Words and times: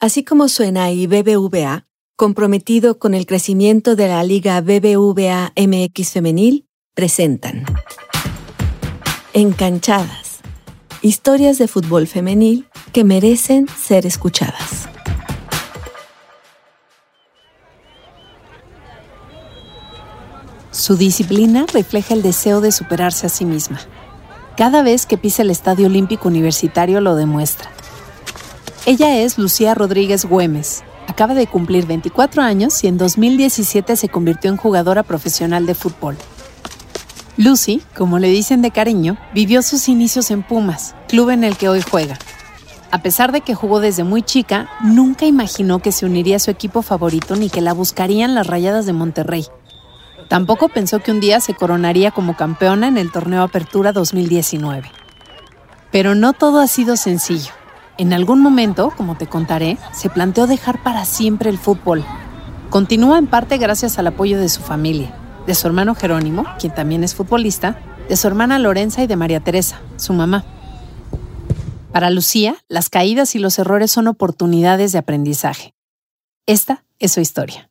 Así 0.00 0.22
como 0.22 0.46
suena 0.46 0.92
y 0.92 1.08
BBVA, 1.08 1.88
comprometido 2.14 3.00
con 3.00 3.14
el 3.14 3.26
crecimiento 3.26 3.96
de 3.96 4.06
la 4.06 4.22
Liga 4.22 4.60
BBVA 4.60 5.52
MX 5.56 6.12
Femenil, 6.12 6.68
presentan 6.94 7.64
Encanchadas. 9.32 10.38
Historias 11.02 11.58
de 11.58 11.66
fútbol 11.66 12.06
femenil 12.06 12.68
que 12.92 13.02
merecen 13.02 13.66
ser 13.66 14.06
escuchadas. 14.06 14.88
Su 20.70 20.96
disciplina 20.96 21.66
refleja 21.74 22.14
el 22.14 22.22
deseo 22.22 22.60
de 22.60 22.70
superarse 22.70 23.26
a 23.26 23.30
sí 23.30 23.44
misma. 23.44 23.80
Cada 24.56 24.84
vez 24.84 25.06
que 25.06 25.18
pisa 25.18 25.42
el 25.42 25.50
Estadio 25.50 25.86
Olímpico 25.86 26.28
Universitario 26.28 27.00
lo 27.00 27.16
demuestra. 27.16 27.72
Ella 28.88 29.18
es 29.18 29.36
Lucía 29.36 29.74
Rodríguez 29.74 30.24
Güemes. 30.24 30.82
Acaba 31.08 31.34
de 31.34 31.46
cumplir 31.46 31.84
24 31.84 32.40
años 32.40 32.82
y 32.82 32.86
en 32.86 32.96
2017 32.96 33.96
se 33.96 34.08
convirtió 34.08 34.50
en 34.50 34.56
jugadora 34.56 35.02
profesional 35.02 35.66
de 35.66 35.74
fútbol. 35.74 36.16
Lucy, 37.36 37.82
como 37.94 38.18
le 38.18 38.28
dicen 38.28 38.62
de 38.62 38.70
cariño, 38.70 39.18
vivió 39.34 39.60
sus 39.60 39.90
inicios 39.90 40.30
en 40.30 40.42
Pumas, 40.42 40.94
club 41.06 41.28
en 41.28 41.44
el 41.44 41.58
que 41.58 41.68
hoy 41.68 41.82
juega. 41.82 42.18
A 42.90 43.02
pesar 43.02 43.30
de 43.30 43.42
que 43.42 43.54
jugó 43.54 43.80
desde 43.80 44.04
muy 44.04 44.22
chica, 44.22 44.70
nunca 44.80 45.26
imaginó 45.26 45.80
que 45.80 45.92
se 45.92 46.06
uniría 46.06 46.36
a 46.36 46.38
su 46.38 46.50
equipo 46.50 46.80
favorito 46.80 47.36
ni 47.36 47.50
que 47.50 47.60
la 47.60 47.74
buscarían 47.74 48.34
las 48.34 48.46
Rayadas 48.46 48.86
de 48.86 48.94
Monterrey. 48.94 49.44
Tampoco 50.30 50.70
pensó 50.70 51.00
que 51.00 51.10
un 51.10 51.20
día 51.20 51.40
se 51.40 51.52
coronaría 51.52 52.10
como 52.10 52.38
campeona 52.38 52.88
en 52.88 52.96
el 52.96 53.12
torneo 53.12 53.42
Apertura 53.42 53.92
2019. 53.92 54.90
Pero 55.92 56.14
no 56.14 56.32
todo 56.32 56.60
ha 56.60 56.66
sido 56.66 56.96
sencillo. 56.96 57.52
En 57.98 58.12
algún 58.12 58.40
momento, 58.40 58.92
como 58.96 59.16
te 59.16 59.26
contaré, 59.26 59.76
se 59.92 60.08
planteó 60.08 60.46
dejar 60.46 60.80
para 60.84 61.04
siempre 61.04 61.50
el 61.50 61.58
fútbol. 61.58 62.04
Continúa 62.70 63.18
en 63.18 63.26
parte 63.26 63.58
gracias 63.58 63.98
al 63.98 64.06
apoyo 64.06 64.38
de 64.38 64.48
su 64.48 64.60
familia, 64.60 65.12
de 65.48 65.54
su 65.56 65.66
hermano 65.66 65.96
Jerónimo, 65.96 66.44
quien 66.60 66.72
también 66.72 67.02
es 67.02 67.16
futbolista, 67.16 67.76
de 68.08 68.16
su 68.16 68.28
hermana 68.28 68.60
Lorenza 68.60 69.02
y 69.02 69.08
de 69.08 69.16
María 69.16 69.40
Teresa, 69.40 69.80
su 69.96 70.12
mamá. 70.12 70.44
Para 71.90 72.10
Lucía, 72.10 72.54
las 72.68 72.88
caídas 72.88 73.34
y 73.34 73.40
los 73.40 73.58
errores 73.58 73.90
son 73.90 74.06
oportunidades 74.06 74.92
de 74.92 74.98
aprendizaje. 74.98 75.74
Esta 76.46 76.84
es 77.00 77.10
su 77.10 77.20
historia. 77.20 77.68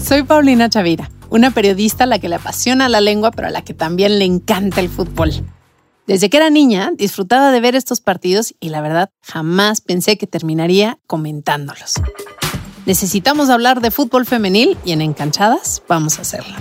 Soy 0.00 0.22
Paulina 0.22 0.68
Chavira, 0.68 1.10
una 1.30 1.50
periodista 1.50 2.04
a 2.04 2.06
la 2.06 2.20
que 2.20 2.28
le 2.28 2.36
apasiona 2.36 2.88
la 2.88 3.00
lengua, 3.00 3.32
pero 3.32 3.48
a 3.48 3.50
la 3.50 3.62
que 3.62 3.74
también 3.74 4.20
le 4.20 4.24
encanta 4.24 4.80
el 4.80 4.88
fútbol. 4.88 5.32
Desde 6.06 6.30
que 6.30 6.36
era 6.36 6.50
niña, 6.50 6.92
disfrutaba 6.94 7.50
de 7.50 7.60
ver 7.60 7.74
estos 7.74 8.00
partidos 8.00 8.54
y 8.60 8.68
la 8.68 8.80
verdad 8.80 9.10
jamás 9.22 9.80
pensé 9.80 10.16
que 10.16 10.28
terminaría 10.28 11.00
comentándolos. 11.08 11.94
Necesitamos 12.86 13.50
hablar 13.50 13.80
de 13.80 13.90
fútbol 13.90 14.24
femenil 14.24 14.78
y 14.84 14.92
en 14.92 15.00
Encanchadas 15.00 15.82
vamos 15.88 16.18
a 16.18 16.22
hacerlo. 16.22 16.54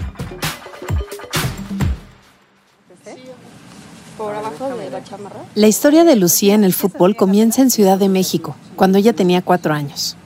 La 5.53 5.67
historia 5.67 6.03
de 6.03 6.15
Lucía 6.15 6.55
en 6.55 6.63
el 6.63 6.73
fútbol 6.73 7.15
comienza 7.15 7.61
en 7.61 7.69
Ciudad 7.69 7.99
de 7.99 8.09
México, 8.09 8.55
cuando 8.75 8.97
ella 8.97 9.13
tenía 9.13 9.43
cuatro 9.43 9.75
años. 9.75 10.17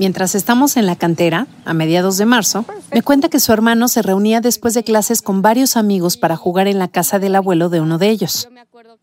Mientras 0.00 0.34
estamos 0.34 0.78
en 0.78 0.86
la 0.86 0.96
cantera, 0.96 1.46
a 1.66 1.74
mediados 1.74 2.16
de 2.16 2.24
marzo, 2.24 2.64
me 2.90 3.02
cuenta 3.02 3.28
que 3.28 3.38
su 3.38 3.52
hermano 3.52 3.86
se 3.86 4.00
reunía 4.00 4.40
después 4.40 4.72
de 4.72 4.82
clases 4.82 5.20
con 5.20 5.42
varios 5.42 5.76
amigos 5.76 6.16
para 6.16 6.36
jugar 6.36 6.68
en 6.68 6.78
la 6.78 6.88
casa 6.88 7.18
del 7.18 7.36
abuelo 7.36 7.68
de 7.68 7.82
uno 7.82 7.98
de 7.98 8.08
ellos. 8.08 8.48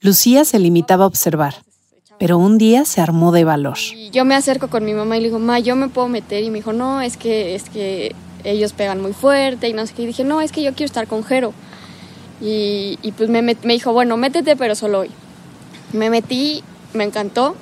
Lucía 0.02 0.44
se 0.44 0.58
limitaba 0.58 1.04
a 1.04 1.08
observar, 1.08 1.54
pero 2.18 2.40
un 2.40 2.58
día 2.58 2.84
se 2.84 3.00
armó 3.00 3.32
de 3.32 3.44
valor. 3.44 3.78
yo 4.12 4.26
me 4.26 4.34
acerco 4.34 4.70
con 4.70 4.86
mi 4.86 4.96
mamá 4.96 5.18
y 5.18 5.22
le 5.22 5.28
digo, 5.28 5.38
ma, 5.38 5.60
yo 5.60 5.76
me 5.76 5.88
puedo 5.88 6.08
meter. 6.08 6.44
Y 6.44 6.50
me 6.50 6.58
dijo, 6.58 6.74
no, 6.74 7.00
es 7.00 7.16
que, 7.16 7.54
es 7.54 7.70
que 7.70 8.16
ellos 8.44 8.74
pegan 8.74 9.00
muy 9.00 9.14
fuerte 9.14 9.70
y 9.70 9.74
no 9.74 9.86
sé 9.86 9.94
qué. 9.94 10.02
Y 10.02 10.08
dije, 10.08 10.24
no, 10.24 10.42
es 10.42 10.52
que 10.52 10.64
yo 10.64 10.74
quiero 10.74 10.88
estar 10.88 11.06
con 11.06 11.24
Jero. 11.24 11.54
Y, 12.42 12.98
pues 13.16 13.30
me, 13.30 13.44
me, 13.44 13.54
dijo, 13.54 13.94
bueno, 13.94 14.18
métete, 14.18 14.56
pero 14.56 14.74
solo 14.74 15.02
hoy. 15.02 15.12
Me 15.94 16.10
metí, 16.10 16.64
me 16.96 17.04
encantó. 17.04 17.56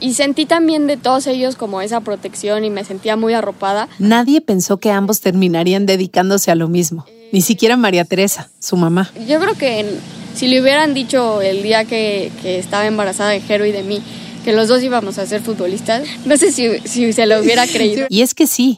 Y 0.00 0.14
sentí 0.14 0.46
también 0.46 0.86
de 0.86 0.96
todos 0.96 1.26
ellos 1.26 1.56
como 1.56 1.80
esa 1.80 2.00
protección 2.00 2.64
y 2.64 2.70
me 2.70 2.84
sentía 2.84 3.16
muy 3.16 3.34
arropada. 3.34 3.88
Nadie 3.98 4.40
pensó 4.40 4.78
que 4.78 4.90
ambos 4.90 5.20
terminarían 5.20 5.86
dedicándose 5.86 6.50
a 6.50 6.54
lo 6.54 6.68
mismo. 6.68 7.06
Ni 7.32 7.40
siquiera 7.40 7.76
María 7.76 8.04
Teresa, 8.04 8.50
su 8.58 8.76
mamá. 8.76 9.10
Yo 9.26 9.40
creo 9.40 9.54
que 9.54 9.98
si 10.34 10.48
le 10.48 10.60
hubieran 10.60 10.94
dicho 10.94 11.40
el 11.42 11.62
día 11.62 11.84
que, 11.84 12.30
estaba 12.44 12.86
embarazada 12.86 13.30
de 13.30 13.40
Jero 13.40 13.64
y 13.66 13.72
de 13.72 13.82
mí, 13.82 14.02
que 14.44 14.52
los 14.52 14.68
dos 14.68 14.82
íbamos 14.82 15.18
a 15.18 15.26
ser 15.26 15.40
futbolistas, 15.40 16.06
no 16.26 16.36
sé 16.36 16.52
si, 16.52 16.78
si 16.80 17.12
se 17.12 17.26
lo 17.26 17.40
hubiera 17.40 17.66
creído. 17.72 18.06
Y 18.10 18.22
es 18.22 18.34
que 18.34 18.46
sí, 18.46 18.76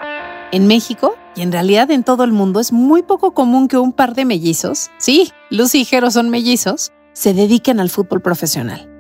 en 0.52 0.66
México 0.66 1.16
y 1.34 1.42
en 1.42 1.52
realidad 1.52 1.90
en 1.90 2.04
todo 2.04 2.24
el 2.24 2.32
mundo 2.32 2.60
es 2.60 2.72
muy 2.72 3.02
poco 3.02 3.34
común 3.34 3.68
que 3.68 3.76
un 3.76 3.92
par 3.92 4.14
de 4.14 4.24
mellizos, 4.24 4.90
sí, 4.98 5.32
Lucy 5.50 5.80
y 5.80 5.84
Jero 5.84 6.10
son 6.10 6.30
mellizos, 6.30 6.92
se 7.12 7.34
dediquen 7.34 7.80
al 7.80 7.90
fútbol 7.90 8.20
profesional. 8.20 8.95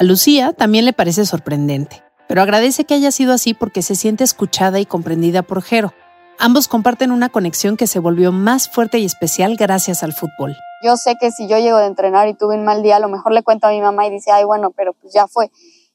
A 0.00 0.02
Lucía 0.02 0.54
también 0.54 0.86
le 0.86 0.94
parece 0.94 1.26
sorprendente, 1.26 2.02
pero 2.26 2.40
agradece 2.40 2.86
que 2.86 2.94
haya 2.94 3.10
sido 3.10 3.34
así 3.34 3.52
porque 3.52 3.82
se 3.82 3.94
siente 3.94 4.24
escuchada 4.24 4.80
y 4.80 4.86
comprendida 4.86 5.42
por 5.42 5.60
Jero. 5.60 5.92
Ambos 6.38 6.68
comparten 6.68 7.10
una 7.10 7.28
conexión 7.28 7.76
que 7.76 7.86
se 7.86 7.98
volvió 7.98 8.32
más 8.32 8.70
fuerte 8.70 8.98
y 8.98 9.04
especial 9.04 9.56
gracias 9.56 10.02
al 10.02 10.14
fútbol. 10.14 10.56
Yo 10.82 10.96
sé 10.96 11.16
que 11.20 11.30
si 11.30 11.48
yo 11.48 11.58
llego 11.58 11.76
de 11.76 11.84
entrenar 11.84 12.28
y 12.28 12.34
tuve 12.34 12.54
un 12.54 12.64
mal 12.64 12.82
día, 12.82 12.96
a 12.96 12.98
lo 12.98 13.10
mejor 13.10 13.32
le 13.32 13.42
cuento 13.42 13.66
a 13.66 13.72
mi 13.72 13.82
mamá 13.82 14.06
y 14.06 14.10
dice, 14.10 14.30
ay, 14.32 14.44
bueno, 14.44 14.70
pero 14.70 14.94
pues 14.94 15.12
ya 15.12 15.26
fue. 15.26 15.50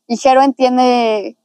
Y 0.05 0.17
Jero 0.17 0.43
entiende 0.43 1.35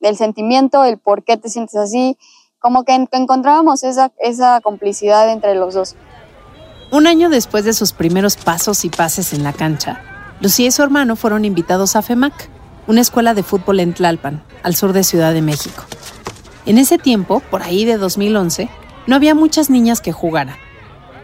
el 0.00 0.16
sentimiento, 0.16 0.84
el 0.84 0.98
por 0.98 1.24
qué 1.24 1.36
te 1.36 1.48
sientes 1.48 1.74
así, 1.74 2.16
como 2.60 2.84
que 2.84 2.94
encontrábamos 2.94 3.82
esa, 3.82 4.12
esa 4.20 4.60
complicidad 4.60 5.28
entre 5.32 5.56
los 5.56 5.74
dos. 5.74 5.96
Un 6.92 7.08
año 7.08 7.30
después 7.30 7.64
de 7.64 7.72
sus 7.72 7.92
primeros 7.92 8.36
pasos 8.36 8.84
y 8.84 8.90
pases 8.90 9.32
en 9.32 9.42
la 9.42 9.52
cancha, 9.52 10.15
Lucía 10.40 10.66
y 10.66 10.70
su 10.70 10.82
hermano 10.82 11.16
fueron 11.16 11.44
invitados 11.44 11.96
a 11.96 12.02
FEMAC, 12.02 12.50
una 12.86 13.00
escuela 13.00 13.32
de 13.32 13.42
fútbol 13.42 13.80
en 13.80 13.94
Tlalpan, 13.94 14.42
al 14.62 14.74
sur 14.74 14.92
de 14.92 15.02
Ciudad 15.02 15.32
de 15.32 15.40
México. 15.40 15.82
En 16.66 16.76
ese 16.76 16.98
tiempo, 16.98 17.40
por 17.50 17.62
ahí 17.62 17.84
de 17.84 17.96
2011, 17.96 18.68
no 19.06 19.16
había 19.16 19.34
muchas 19.34 19.70
niñas 19.70 20.00
que 20.00 20.12
jugaran. 20.12 20.56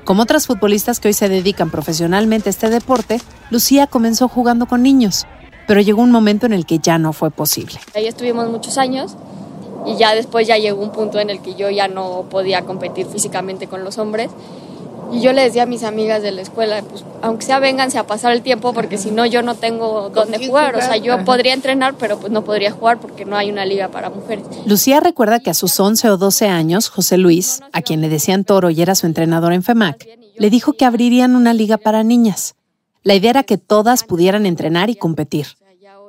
Como 0.04 0.22
otras 0.22 0.46
futbolistas 0.46 0.98
que 0.98 1.08
hoy 1.08 1.14
se 1.14 1.28
dedican 1.28 1.70
profesionalmente 1.70 2.48
a 2.48 2.50
este 2.50 2.70
deporte, 2.70 3.20
Lucía 3.50 3.86
comenzó 3.86 4.28
jugando 4.28 4.66
con 4.66 4.82
niños, 4.82 5.26
pero 5.68 5.80
llegó 5.80 6.00
un 6.00 6.10
momento 6.10 6.46
en 6.46 6.54
el 6.54 6.64
que 6.64 6.78
ya 6.78 6.98
no 6.98 7.12
fue 7.12 7.30
posible. 7.30 7.80
Ahí 7.94 8.06
estuvimos 8.06 8.48
muchos 8.48 8.78
años 8.78 9.16
y 9.86 9.96
ya 9.96 10.14
después 10.14 10.46
ya 10.46 10.56
llegó 10.56 10.82
un 10.82 10.90
punto 10.90 11.20
en 11.20 11.28
el 11.28 11.42
que 11.42 11.54
yo 11.54 11.68
ya 11.68 11.86
no 11.86 12.24
podía 12.30 12.62
competir 12.62 13.06
físicamente 13.06 13.66
con 13.66 13.84
los 13.84 13.98
hombres. 13.98 14.30
Y 15.12 15.20
yo 15.20 15.32
le 15.32 15.42
decía 15.42 15.64
a 15.64 15.66
mis 15.66 15.82
amigas 15.84 16.22
de 16.22 16.32
la 16.32 16.40
escuela, 16.42 16.82
pues 16.82 17.04
aunque 17.20 17.44
sea 17.44 17.58
vénganse 17.58 17.98
a 17.98 18.06
pasar 18.06 18.32
el 18.32 18.42
tiempo 18.42 18.72
porque 18.72 18.96
si 18.98 19.10
no 19.10 19.26
yo 19.26 19.42
no 19.42 19.54
tengo 19.54 20.10
dónde 20.10 20.46
jugar. 20.46 20.74
O 20.74 20.80
sea, 20.80 20.96
yo 20.96 21.24
podría 21.24 21.52
entrenar, 21.52 21.94
pero 21.98 22.18
pues 22.18 22.32
no 22.32 22.44
podría 22.44 22.72
jugar 22.72 22.98
porque 22.98 23.24
no 23.24 23.36
hay 23.36 23.50
una 23.50 23.64
liga 23.66 23.88
para 23.88 24.10
mujeres. 24.10 24.44
Lucía 24.66 25.00
recuerda 25.00 25.40
que 25.40 25.50
a 25.50 25.54
sus 25.54 25.78
11 25.78 26.10
o 26.10 26.16
12 26.16 26.48
años, 26.48 26.88
José 26.88 27.18
Luis, 27.18 27.60
a 27.72 27.82
quien 27.82 28.00
le 28.00 28.08
decían 28.08 28.44
Toro 28.44 28.70
y 28.70 28.80
era 28.80 28.94
su 28.94 29.06
entrenador 29.06 29.52
en 29.52 29.62
FEMAC, 29.62 30.08
le 30.36 30.50
dijo 30.50 30.72
que 30.72 30.84
abrirían 30.84 31.36
una 31.36 31.52
liga 31.52 31.76
para 31.76 32.02
niñas. 32.02 32.54
La 33.02 33.14
idea 33.14 33.30
era 33.30 33.42
que 33.42 33.58
todas 33.58 34.04
pudieran 34.04 34.46
entrenar 34.46 34.88
y 34.88 34.94
competir. 34.94 35.46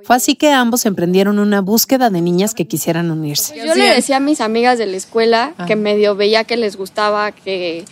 Fue 0.03 0.17
así 0.17 0.35
que 0.35 0.51
ambos 0.51 0.85
emprendieron 0.85 1.39
una 1.39 1.61
búsqueda 1.61 2.09
de 2.09 2.21
niñas 2.21 2.53
que 2.53 2.67
quisieran 2.67 3.09
unirse. 3.09 3.55
Yo 3.57 3.73
le 3.73 3.95
decía 3.95 4.17
a 4.17 4.19
mis 4.19 4.41
amigas 4.41 4.77
de 4.77 4.85
la 4.85 4.97
escuela 4.97 5.53
que 5.65 5.75
medio 5.75 6.15
veía 6.15 6.43
que 6.43 6.57
les 6.57 6.75
gustaba, 6.75 7.31
que 7.31 7.85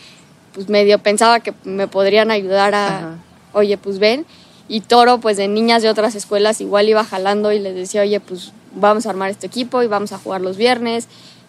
pues 0.54 0.70
medio 0.70 1.00
pensaba 1.00 1.40
que 1.40 1.54
me 1.64 1.88
podrían 1.88 2.32
ayudar 2.32 2.76
a, 2.76 3.18
oye, 3.54 3.78
pues 3.78 4.00
ven. 4.00 4.26
Y 4.68 4.82
Toro, 4.82 5.20
pues 5.20 5.38
de 5.38 5.48
niñas 5.48 5.84
de 5.84 5.90
otras 5.90 6.16
escuelas, 6.16 6.62
igual 6.62 6.88
iba 6.88 7.04
jalando 7.04 7.52
y 7.52 7.60
les 7.60 7.76
decía, 7.76 8.02
oye, 8.02 8.20
pues 8.20 8.54
vamos 8.74 9.06
a 9.06 9.10
armar 9.10 9.30
este 9.30 9.48
equipo 9.48 9.84
y 9.84 9.88
vamos 9.88 10.14
a 10.14 10.18
jugar 10.18 10.42
los 10.42 10.58
viernes. 10.58 11.08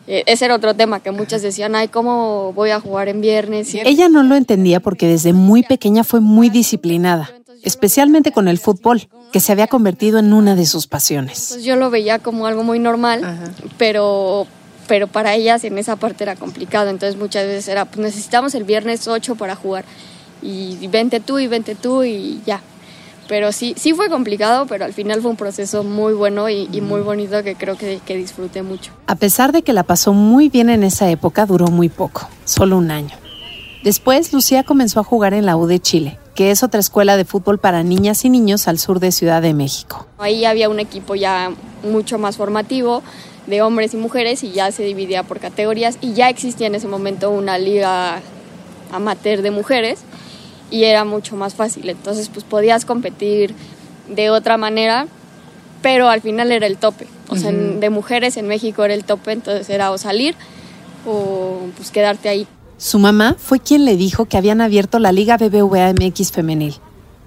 Eh, 0.08 0.24
ese 0.26 0.46
era 0.46 0.56
otro 0.56 0.74
tema 0.74 1.00
que 1.00 1.12
muchas 1.12 1.42
decían, 1.42 1.76
ay, 1.76 1.88
¿cómo 1.88 2.52
voy 2.52 2.70
a 2.70 2.80
jugar 2.80 3.08
en 3.08 3.20
viernes? 3.20 3.72
Ella 3.74 4.08
no 4.08 4.24
lo 4.24 4.34
entendía 4.34 4.80
porque 4.80 5.06
desde 5.06 5.32
muy 5.32 5.62
pequeña 5.62 6.02
fue 6.02 6.20
muy 6.20 6.50
disciplinada, 6.50 7.30
especialmente 7.62 8.32
con 8.32 8.48
el 8.48 8.58
fútbol 8.58 9.08
que 9.32 9.38
se 9.38 9.52
había 9.52 9.68
convertido 9.68 10.18
en 10.18 10.32
una 10.32 10.56
de 10.56 10.66
sus 10.66 10.88
pasiones. 10.88 11.50
Pues 11.52 11.64
yo 11.64 11.76
lo 11.76 11.90
veía 11.90 12.18
como 12.18 12.46
algo 12.46 12.64
muy 12.64 12.80
normal, 12.80 13.54
pero 13.78 14.48
pero 14.92 15.06
para 15.06 15.34
ellas 15.34 15.64
en 15.64 15.78
esa 15.78 15.96
parte 15.96 16.22
era 16.22 16.36
complicado, 16.36 16.90
entonces 16.90 17.18
muchas 17.18 17.46
veces 17.46 17.66
era, 17.66 17.86
pues 17.86 17.96
necesitamos 17.96 18.54
el 18.54 18.64
viernes 18.64 19.08
8 19.08 19.36
para 19.36 19.56
jugar 19.56 19.86
y 20.42 20.86
vente 20.88 21.18
tú 21.18 21.38
y 21.38 21.46
vente 21.46 21.74
tú 21.74 22.02
y 22.02 22.42
ya. 22.44 22.60
Pero 23.26 23.52
sí, 23.52 23.72
sí 23.78 23.94
fue 23.94 24.10
complicado, 24.10 24.66
pero 24.66 24.84
al 24.84 24.92
final 24.92 25.22
fue 25.22 25.30
un 25.30 25.38
proceso 25.38 25.82
muy 25.82 26.12
bueno 26.12 26.50
y, 26.50 26.66
muy 26.82 27.00
bonito 27.00 27.42
que 27.42 27.54
creo 27.54 27.78
que, 27.78 28.00
que 28.04 28.18
disfruté 28.18 28.60
mucho. 28.60 28.92
A 29.06 29.14
pesar 29.14 29.52
de 29.52 29.62
que 29.62 29.72
la 29.72 29.82
pasó 29.82 30.12
muy 30.12 30.50
bien 30.50 30.68
en 30.68 30.82
esa 30.82 31.08
época, 31.08 31.46
duró 31.46 31.68
muy 31.68 31.88
poco, 31.88 32.28
solo 32.44 32.76
un 32.76 32.90
año. 32.90 33.16
Después, 33.82 34.30
Lucía 34.34 34.62
comenzó 34.62 35.00
a 35.00 35.04
jugar 35.04 35.32
en 35.32 35.46
la 35.46 35.56
U 35.56 35.66
de 35.66 35.80
Chile, 35.80 36.18
que 36.34 36.50
es 36.50 36.62
otra 36.62 36.80
escuela 36.80 37.16
de 37.16 37.24
fútbol 37.24 37.58
para 37.58 37.82
niñas 37.82 38.26
y 38.26 38.28
niños 38.28 38.68
al 38.68 38.78
sur 38.78 39.00
de 39.00 39.10
Ciudad 39.10 39.40
de 39.40 39.54
México. 39.54 40.06
Ahí 40.18 40.44
había 40.44 40.68
un 40.68 40.80
equipo 40.80 41.14
ya 41.14 41.50
mucho 41.82 42.18
más 42.18 42.36
formativo 42.36 43.02
de 43.46 43.62
hombres 43.62 43.94
y 43.94 43.96
mujeres 43.96 44.44
y 44.44 44.52
ya 44.52 44.70
se 44.72 44.84
dividía 44.84 45.22
por 45.22 45.40
categorías 45.40 45.98
y 46.00 46.14
ya 46.14 46.28
existía 46.28 46.66
en 46.66 46.74
ese 46.74 46.88
momento 46.88 47.30
una 47.30 47.58
liga 47.58 48.20
amateur 48.92 49.42
de 49.42 49.50
mujeres 49.50 50.00
y 50.70 50.84
era 50.84 51.04
mucho 51.04 51.36
más 51.36 51.54
fácil. 51.54 51.88
Entonces 51.88 52.28
pues 52.28 52.44
podías 52.44 52.84
competir 52.84 53.54
de 54.08 54.30
otra 54.30 54.56
manera, 54.56 55.06
pero 55.82 56.08
al 56.08 56.20
final 56.20 56.52
era 56.52 56.66
el 56.66 56.76
tope. 56.76 57.06
O 57.28 57.36
sea, 57.36 57.50
de 57.50 57.88
mujeres 57.88 58.36
en 58.36 58.46
México 58.46 58.84
era 58.84 58.92
el 58.92 59.04
tope, 59.04 59.32
entonces 59.32 59.70
era 59.70 59.90
o 59.90 59.96
salir 59.96 60.34
o 61.06 61.60
pues 61.76 61.90
quedarte 61.90 62.28
ahí. 62.28 62.46
Su 62.76 62.98
mamá 62.98 63.36
fue 63.38 63.58
quien 63.58 63.84
le 63.84 63.96
dijo 63.96 64.26
que 64.26 64.36
habían 64.36 64.60
abierto 64.60 64.98
la 64.98 65.12
Liga 65.12 65.38
BBVA 65.38 65.92
MX 65.92 66.30
femenil. 66.32 66.74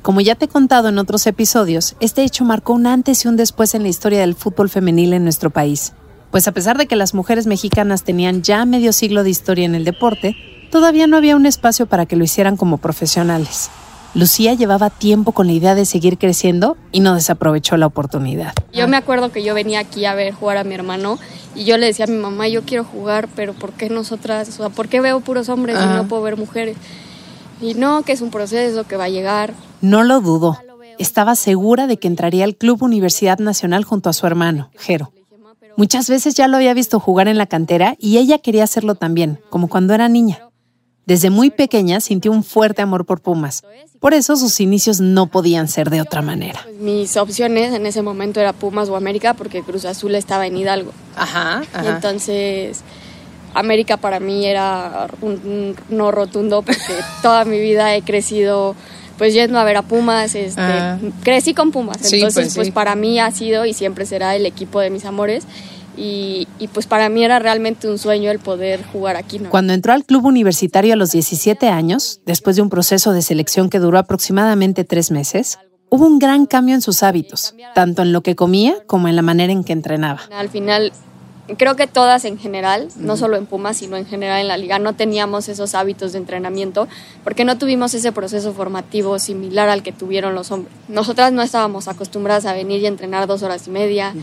Como 0.02 0.22
ya 0.22 0.36
te 0.36 0.46
he 0.46 0.48
contado 0.48 0.90
en 0.90 1.00
otros 1.00 1.26
episodios, 1.26 1.96
este 2.00 2.24
hecho 2.24 2.44
marcó 2.44 2.74
un 2.74 2.86
antes 2.86 3.26
y 3.26 3.28
un 3.28 3.38
después 3.38 3.74
en 3.74 3.82
la 3.82 3.90
historia 3.90 4.20
del 4.20 4.36
fútbol 4.36 4.70
femenil 4.70 5.14
en 5.14 5.24
nuestro 5.24 5.50
país. 5.50 5.94
Pues 6.36 6.50
a 6.50 6.52
pesar 6.52 6.78
de 6.78 6.86
que 6.86 6.98
las 6.98 7.14
mujeres 7.14 7.48
mexicanas 7.48 8.04
tenían 8.04 8.42
ya 8.42 8.66
medio 8.66 8.92
siglo 8.92 9.24
de 9.24 9.30
historia 9.30 9.64
en 9.64 9.74
el 9.74 9.86
deporte, 9.86 10.36
todavía 10.70 11.08
no 11.08 11.16
había 11.16 11.38
un 11.38 11.46
espacio 11.46 11.86
para 11.86 12.06
que 12.08 12.18
lo 12.18 12.26
hicieran 12.26 12.58
como 12.58 12.78
profesionales. 12.78 13.70
Lucía 14.14 14.54
llevaba 14.54 14.90
tiempo 14.90 15.32
con 15.32 15.48
la 15.48 15.54
idea 15.54 15.76
de 15.76 15.86
seguir 15.86 16.18
creciendo 16.18 16.76
y 16.92 17.00
no 17.00 17.16
desaprovechó 17.16 17.78
la 17.78 17.86
oportunidad. 17.86 18.54
Yo 18.74 18.86
me 18.90 18.98
acuerdo 18.98 19.32
que 19.32 19.46
yo 19.46 19.54
venía 19.54 19.80
aquí 19.80 20.04
a 20.04 20.14
ver 20.14 20.34
jugar 20.34 20.58
a 20.58 20.66
mi 20.66 20.76
hermano 20.76 21.20
y 21.56 21.64
yo 21.64 21.78
le 21.78 21.86
decía 21.86 22.04
a 22.04 22.10
mi 22.10 22.18
mamá, 22.18 22.50
yo 22.50 22.64
quiero 22.64 22.84
jugar, 22.84 23.30
pero 23.34 23.54
¿por 23.54 23.72
qué 23.72 23.90
nosotras? 23.90 24.50
O 24.50 24.52
sea, 24.52 24.68
¿por 24.68 24.90
qué 24.90 25.00
veo 25.00 25.22
puros 25.22 25.48
hombres 25.48 25.78
y 25.82 25.86
no 25.86 26.10
puedo 26.10 26.22
ver 26.22 26.36
mujeres? 26.36 26.76
Y 27.62 27.76
no, 27.76 28.04
que 28.04 28.12
es 28.12 28.20
un 28.20 28.30
proceso 28.30 28.84
que 28.84 28.98
va 28.98 29.06
a 29.06 29.10
llegar. 29.10 29.54
No 29.80 30.04
lo 30.04 30.20
dudo. 30.20 30.60
Estaba 31.00 31.36
segura 31.36 31.88
de 31.88 31.96
que 31.96 32.10
entraría 32.10 32.44
al 32.44 32.58
Club 32.58 32.84
Universidad 32.84 33.40
Nacional 33.40 33.86
junto 33.86 34.10
a 34.10 34.14
su 34.14 34.28
hermano, 34.28 34.70
Jero. 34.78 35.14
Muchas 35.78 36.10
veces 36.10 36.36
ya 36.36 36.48
lo 36.48 36.58
había 36.58 36.74
visto 36.74 37.00
jugar 37.00 37.28
en 37.28 37.38
la 37.38 37.48
cantera 37.48 37.96
y 38.00 38.18
ella 38.18 38.40
quería 38.40 38.64
hacerlo 38.64 38.96
también, 38.96 39.40
como 39.50 39.68
cuando 39.68 39.94
era 39.94 40.08
niña. 40.10 40.50
Desde 41.06 41.30
muy 41.30 41.52
pequeña 41.52 42.00
sintió 42.00 42.32
un 42.32 42.44
fuerte 42.44 42.82
amor 42.82 43.06
por 43.06 43.22
Pumas. 43.22 43.64
Por 44.00 44.14
eso 44.14 44.36
sus 44.36 44.60
inicios 44.60 45.02
no 45.02 45.28
podían 45.28 45.68
ser 45.68 45.90
de 45.90 46.02
otra 46.02 46.22
manera. 46.22 46.62
Pues 46.64 46.78
mis 46.78 47.18
opciones 47.18 47.74
en 47.74 47.86
ese 47.86 48.02
momento 48.02 48.40
era 48.40 48.54
Pumas 48.54 48.90
o 48.90 48.96
América 48.96 49.36
porque 49.36 49.62
Cruz 49.62 49.86
Azul 49.86 50.16
estaba 50.16 50.48
en 50.48 50.58
Hidalgo. 50.58 50.92
Ajá. 51.16 51.64
Y 51.84 51.88
entonces 51.88 52.82
América 53.54 53.98
para 53.98 54.20
mí 54.20 54.46
era 54.46 55.08
un, 55.22 55.76
no 55.90 56.12
rotundo 56.12 56.62
porque 56.62 56.96
toda 57.22 57.46
mi 57.46 57.60
vida 57.60 57.96
he 57.96 58.02
crecido 58.02 58.76
pues 59.18 59.34
yendo 59.34 59.58
a 59.60 59.64
ver 59.64 59.78
a 59.78 59.82
Pumas, 59.82 60.36
este, 60.36 60.62
ah. 60.62 61.00
crecí 61.24 61.54
con 61.54 61.72
Pumas, 61.72 61.98
entonces 62.12 62.34
pues, 62.34 62.56
pues 62.56 62.72
para 62.72 62.96
mí 62.96 63.20
ha 63.20 63.32
sido 63.32 63.66
y 63.66 63.74
siempre 63.74 64.06
será 64.06 64.36
el 64.36 64.46
equipo 64.46 64.80
de 64.80 64.90
mis 64.90 65.06
amores 65.06 65.46
y, 65.98 66.48
pues 66.74 66.88
para 66.88 67.10
mí 67.10 67.24
era 67.24 67.40
realmente 67.40 67.88
un 67.88 67.98
sueño 67.98 68.32
el 68.32 68.40
poder 68.40 68.84
jugar 68.84 69.16
aquí. 69.16 69.40
Cuando 69.40 69.74
entró 69.74 69.94
al 69.94 70.04
club 70.04 70.26
universitario 70.26 70.94
a 70.94 70.98
los 70.98 71.12
17 71.12 71.70
años, 71.70 72.22
después 72.26 72.56
de 72.56 72.62
un 72.62 72.70
proceso 72.70 73.14
de 73.14 73.22
selección 73.22 73.70
que 73.70 73.80
duró 73.80 73.98
aproximadamente 73.98 74.84
tres 74.84 75.12
meses, 75.12 75.58
hubo 75.90 76.06
un 76.06 76.20
gran 76.20 76.46
cambio 76.46 76.76
en 76.76 76.82
sus 76.82 77.04
hábitos, 77.04 77.56
tanto 77.74 78.02
en 78.02 78.12
lo 78.12 78.22
que 78.22 78.36
comía 78.36 78.76
como 78.88 79.08
en 79.08 79.16
la 79.16 79.22
manera 79.22 79.54
en 79.54 79.64
que 79.64 79.74
entrenaba. 79.74 80.22
Al 80.32 80.50
final 80.50 80.92
creo 81.58 81.76
que 81.76 81.88
todas 81.88 82.26
en 82.26 82.38
general, 82.38 82.88
no 82.96 83.18
solo 83.18 83.38
en 83.38 83.46
Pumas, 83.46 83.78
sino 83.78 83.98
en 83.98 84.06
general 84.06 84.42
en 84.42 84.48
la 84.48 84.58
liga, 84.58 84.80
no 84.80 84.94
teníamos 84.94 85.48
esos 85.48 85.76
hábitos 85.76 86.14
de 86.14 86.20
entrenamiento 86.20 86.88
porque 87.24 87.46
no 87.46 87.58
tuvimos 87.58 87.94
ese 87.94 88.12
proceso 88.12 88.54
formativo 88.54 89.20
similar 89.20 89.70
al 89.70 89.84
que 89.84 89.92
tuvieron 89.92 90.36
los 90.36 90.52
hombres. 90.52 90.74
Nosotras 90.88 91.32
no 91.32 91.42
estábamos 91.42 91.88
acostumbradas 91.88 92.46
a 92.46 92.54
venir 92.54 92.82
y 92.82 92.88
entrenar 92.88 93.28
dos 93.28 93.44
horas 93.44 93.68
y 93.68 93.72
media. 93.72 94.14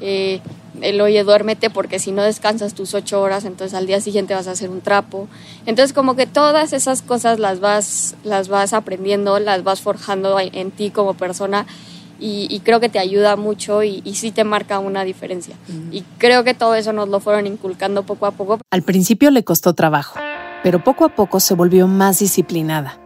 Eh, 0.00 0.40
el 0.80 1.00
oye, 1.00 1.22
duérmete 1.22 1.70
porque 1.70 1.98
si 1.98 2.12
no 2.12 2.22
descansas 2.22 2.74
tus 2.74 2.94
ocho 2.94 3.20
horas, 3.20 3.44
entonces 3.44 3.74
al 3.74 3.86
día 3.86 4.00
siguiente 4.00 4.34
vas 4.34 4.48
a 4.48 4.52
hacer 4.52 4.70
un 4.70 4.80
trapo. 4.80 5.28
Entonces 5.66 5.92
como 5.92 6.16
que 6.16 6.26
todas 6.26 6.72
esas 6.72 7.02
cosas 7.02 7.38
las 7.38 7.60
vas, 7.60 8.16
las 8.24 8.48
vas 8.48 8.72
aprendiendo, 8.72 9.38
las 9.38 9.62
vas 9.62 9.80
forjando 9.80 10.38
en 10.40 10.70
ti 10.70 10.90
como 10.90 11.14
persona 11.14 11.66
y, 12.22 12.60
creo 12.60 12.78
que 12.78 12.88
te 12.88 13.00
ayuda 13.00 13.36
mucho 13.36 13.82
y, 13.82 14.00
y 14.04 14.14
sí 14.14 14.30
te 14.30 14.44
marca 14.44 14.78
una 14.78 15.02
diferencia. 15.02 15.56
Y 15.90 16.02
creo 16.18 16.44
que 16.44 16.54
todo 16.54 16.74
eso 16.76 16.92
nos 16.92 17.08
lo 17.08 17.18
fueron 17.18 17.46
inculcando 17.46 18.04
poco 18.04 18.26
a 18.26 18.30
poco. 18.30 18.58
Al 18.70 18.82
principio 18.82 19.30
le 19.30 19.42
costó 19.42 19.72
trabajo, 19.72 20.20
pero 20.62 20.84
poco 20.84 21.04
a 21.04 21.14
poco 21.14 21.40
se 21.40 21.54
volvió 21.54 21.88
más 21.88 22.20
disciplinada. 22.20 22.98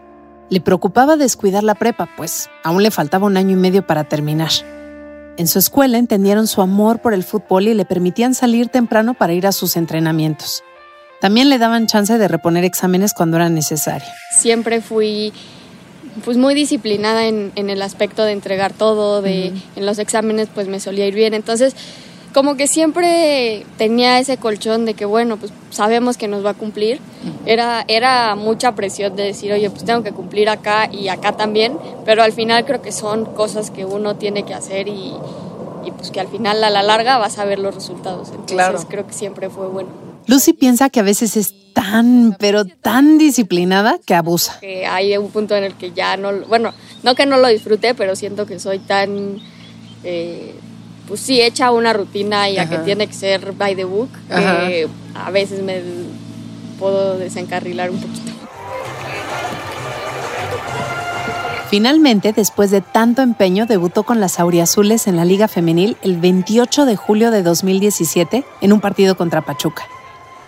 Le 0.50 0.60
preocupaba 0.60 1.16
descuidar 1.16 1.64
la 1.64 1.74
prepa, 1.74 2.08
pues 2.16 2.50
aún 2.62 2.82
le 2.82 2.90
faltaba 2.90 3.26
un 3.26 3.36
año 3.36 3.52
y 3.52 3.60
medio 3.60 3.86
para 3.86 4.04
terminar. 4.04 4.50
En 5.38 5.48
su 5.48 5.58
escuela 5.58 5.98
entendieron 5.98 6.46
su 6.46 6.62
amor 6.62 7.00
por 7.00 7.12
el 7.12 7.24
fútbol 7.24 7.68
y 7.68 7.74
le 7.74 7.84
permitían 7.84 8.34
salir 8.34 8.68
temprano 8.68 9.14
para 9.14 9.32
ir 9.32 9.46
a 9.46 9.52
sus 9.52 9.76
entrenamientos. 9.76 10.62
También 11.20 11.48
le 11.48 11.58
daban 11.58 11.86
chance 11.86 12.16
de 12.16 12.28
reponer 12.28 12.64
exámenes 12.64 13.12
cuando 13.14 13.36
era 13.36 13.48
necesario. 13.48 14.08
Siempre 14.30 14.80
fui 14.80 15.32
pues 16.24 16.36
muy 16.36 16.54
disciplinada 16.54 17.26
en, 17.26 17.52
el 17.54 17.82
aspecto 17.82 18.24
de 18.24 18.32
entregar 18.32 18.72
todo, 18.72 19.22
de 19.22 19.52
en 19.76 19.86
los 19.86 19.98
exámenes 19.98 20.48
pues 20.54 20.68
me 20.68 20.80
solía 20.80 21.06
ir 21.06 21.14
bien. 21.14 21.34
Entonces, 21.34 21.74
como 22.32 22.56
que 22.56 22.66
siempre 22.66 23.64
tenía 23.78 24.18
ese 24.18 24.36
colchón 24.36 24.84
de 24.84 24.94
que 24.94 25.04
bueno, 25.04 25.38
pues 25.38 25.52
sabemos 25.70 26.16
que 26.16 26.28
nos 26.28 26.44
va 26.44 26.50
a 26.50 26.54
cumplir. 26.54 27.00
Era, 27.46 27.84
era 27.88 28.34
mucha 28.34 28.74
presión 28.74 29.16
de 29.16 29.22
decir, 29.22 29.52
oye, 29.52 29.70
pues 29.70 29.84
tengo 29.84 30.02
que 30.02 30.12
cumplir 30.12 30.48
acá 30.48 30.90
y 30.92 31.08
acá 31.08 31.32
también, 31.32 31.78
pero 32.04 32.22
al 32.22 32.32
final 32.32 32.64
creo 32.64 32.82
que 32.82 32.92
son 32.92 33.24
cosas 33.24 33.70
que 33.70 33.84
uno 33.84 34.16
tiene 34.16 34.42
que 34.42 34.54
hacer 34.54 34.88
y, 34.88 35.14
pues 35.96 36.10
que 36.10 36.20
al 36.20 36.28
final 36.28 36.62
a 36.62 36.68
la 36.68 36.82
larga 36.82 37.16
vas 37.16 37.38
a 37.38 37.44
ver 37.44 37.58
los 37.58 37.74
resultados. 37.74 38.28
Entonces 38.30 38.86
creo 38.88 39.06
que 39.06 39.14
siempre 39.14 39.48
fue 39.48 39.68
bueno. 39.68 40.05
Lucy 40.26 40.52
piensa 40.52 40.90
que 40.90 41.00
a 41.00 41.02
veces 41.04 41.36
es 41.36 41.54
tan, 41.72 42.36
pero 42.38 42.64
tan 42.64 43.18
disciplinada 43.18 43.98
que 44.04 44.14
abusa. 44.14 44.58
hay 44.88 45.16
un 45.16 45.30
punto 45.30 45.54
en 45.54 45.64
el 45.64 45.74
que 45.74 45.92
ya 45.92 46.16
no, 46.16 46.32
bueno, 46.48 46.72
no 47.02 47.14
que 47.14 47.26
no 47.26 47.36
lo 47.36 47.48
disfrute, 47.48 47.94
pero 47.94 48.16
siento 48.16 48.46
que 48.46 48.58
soy 48.58 48.78
tan, 48.78 49.38
eh, 50.02 50.54
pues 51.06 51.20
sí, 51.20 51.40
hecha 51.40 51.70
una 51.70 51.92
rutina 51.92 52.48
y 52.48 52.58
a 52.58 52.68
que 52.68 52.78
tiene 52.78 53.06
que 53.06 53.12
ser 53.12 53.52
by 53.52 53.76
the 53.76 53.84
book, 53.84 54.08
que 54.28 54.88
a 55.14 55.30
veces 55.30 55.62
me 55.62 55.80
puedo 56.78 57.18
desencarrilar 57.18 57.90
un 57.90 58.00
poquito. 58.00 58.32
Finalmente, 61.68 62.32
después 62.32 62.70
de 62.70 62.80
tanto 62.80 63.22
empeño, 63.22 63.66
debutó 63.66 64.04
con 64.04 64.20
las 64.20 64.38
Auriazules 64.38 65.08
en 65.08 65.16
la 65.16 65.24
Liga 65.24 65.46
Femenil 65.48 65.96
el 66.02 66.16
28 66.16 66.86
de 66.86 66.96
julio 66.96 67.30
de 67.30 67.42
2017 67.42 68.44
en 68.60 68.72
un 68.72 68.80
partido 68.80 69.16
contra 69.16 69.42
Pachuca 69.42 69.86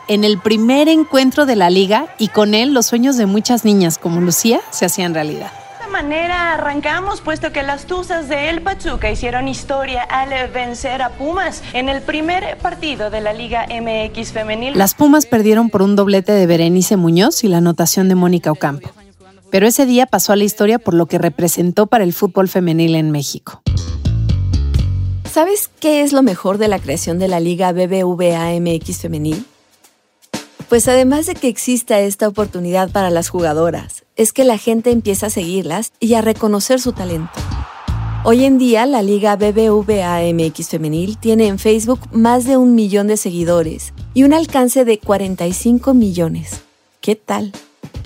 en 0.09 0.25
el 0.25 0.39
primer 0.39 0.89
encuentro 0.89 1.47
de 1.47 1.55
la 1.55 1.71
liga 1.71 2.09
y 2.19 2.29
con 2.29 2.55
él 2.55 2.73
los 2.73 2.87
sueños 2.87 3.17
de 3.17 3.27
muchas 3.27 3.65
niñas 3.65 3.99
como 3.99 4.21
Lucía 4.21 4.61
se 4.71 4.87
hacían 4.87 5.15
realidad. 5.15 5.53
De 5.53 5.85
esta 5.85 5.89
manera 5.89 6.55
arrancamos 6.55 7.21
puesto 7.21 7.53
que 7.53 7.63
las 7.63 7.85
Tuzas 7.85 8.29
de 8.29 8.49
El 8.49 8.63
Pachuca 8.63 9.11
hicieron 9.11 9.47
historia 9.49 10.03
al 10.03 10.31
vencer 10.51 11.03
a 11.03 11.11
Pumas 11.11 11.63
en 11.75 11.89
el 11.89 12.03
primer 12.03 12.57
partido 12.59 13.11
de 13.11 13.21
la 13.21 13.33
Liga 13.33 13.67
MX 13.69 14.33
femenil. 14.33 14.77
Las 14.77 14.95
Pumas 14.95 15.27
perdieron 15.27 15.71
por 15.71 15.83
un 15.83 15.95
doblete 15.95 16.33
de 16.33 16.47
Berenice 16.47 16.97
Muñoz 16.97 17.45
y 17.45 17.49
la 17.49 17.59
anotación 17.59 18.09
de 18.09 18.15
Mónica 18.15 18.51
Ocampo. 18.51 18.91
Pero 19.51 19.67
ese 19.67 19.87
día 19.87 20.07
pasó 20.07 20.33
a 20.33 20.37
la 20.37 20.45
historia 20.45 20.79
por 20.79 20.95
lo 20.95 21.07
que 21.07 21.19
representó 21.19 21.87
para 21.87 22.05
el 22.05 22.13
fútbol 22.13 22.49
femenil 22.49 22.97
en 22.97 23.11
México. 23.11 23.63
¿Sabes 25.31 25.71
qué 25.81 26.03
es 26.03 26.13
lo 26.13 26.23
mejor 26.23 26.59
de 26.59 26.69
la 26.69 26.79
creación 26.79 27.19
de 27.19 27.29
la 27.29 27.41
Liga 27.41 27.73
BBVA 27.73 28.59
MX 28.61 28.99
femenil? 28.99 29.45
Pues 30.69 30.87
además 30.87 31.25
de 31.25 31.35
que 31.35 31.49
exista 31.49 31.99
esta 32.01 32.29
oportunidad 32.29 32.91
para 32.91 33.09
las 33.09 33.31
jugadoras, 33.31 34.05
es 34.17 34.35
que 34.35 34.45
la 34.45 34.59
gente 34.59 34.91
empieza 34.91 35.27
a 35.27 35.31
seguirlas 35.31 35.93
y 35.99 36.13
a 36.13 36.21
reconocer 36.21 36.79
su 36.79 36.93
talento. 36.93 37.33
Hoy 38.23 38.45
en 38.45 38.59
día, 38.59 38.85
la 38.85 39.01
Liga 39.01 39.37
BBVA 39.37 40.21
MX 40.35 40.69
Femenil 40.69 41.17
tiene 41.17 41.47
en 41.47 41.59
Facebook 41.59 42.01
más 42.13 42.45
de 42.45 42.59
un 42.59 42.75
millón 42.75 43.07
de 43.07 43.17
seguidores 43.17 43.95
y 44.13 44.25
un 44.25 44.35
alcance 44.35 44.85
de 44.85 44.99
45 44.99 45.95
millones. 45.95 46.61
¿Qué 47.01 47.17
tal? 47.17 47.53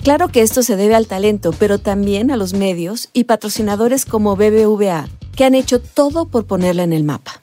Claro 0.01 0.29
que 0.29 0.41
esto 0.41 0.63
se 0.63 0.77
debe 0.77 0.95
al 0.95 1.07
talento, 1.07 1.51
pero 1.59 1.79
también 1.79 2.31
a 2.31 2.37
los 2.37 2.53
medios 2.53 3.09
y 3.11 3.25
patrocinadores 3.25 4.05
como 4.05 4.37
BBVA, 4.37 5.09
que 5.35 5.43
han 5.43 5.55
hecho 5.55 5.81
todo 5.81 6.29
por 6.29 6.45
ponerla 6.45 6.83
en 6.83 6.93
el 6.93 7.03
mapa. 7.03 7.42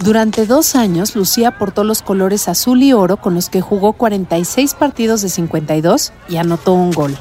Durante 0.00 0.46
dos 0.46 0.76
años, 0.76 1.16
Lucía 1.16 1.58
portó 1.58 1.82
los 1.82 2.02
colores 2.02 2.48
azul 2.48 2.82
y 2.82 2.92
oro 2.92 3.16
con 3.16 3.34
los 3.34 3.48
que 3.50 3.60
jugó 3.60 3.94
46 3.94 4.74
partidos 4.74 5.22
de 5.22 5.28
52 5.28 6.12
y 6.28 6.36
anotó 6.36 6.72
un 6.72 6.92
gol. 6.92 7.16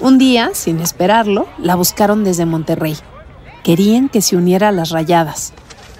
Un 0.00 0.18
día, 0.18 0.50
sin 0.54 0.80
esperarlo, 0.80 1.46
la 1.58 1.76
buscaron 1.76 2.24
desde 2.24 2.46
Monterrey. 2.46 2.96
Querían 3.62 4.08
que 4.08 4.22
se 4.22 4.36
uniera 4.36 4.68
a 4.68 4.72
las 4.72 4.90
rayadas. 4.90 5.52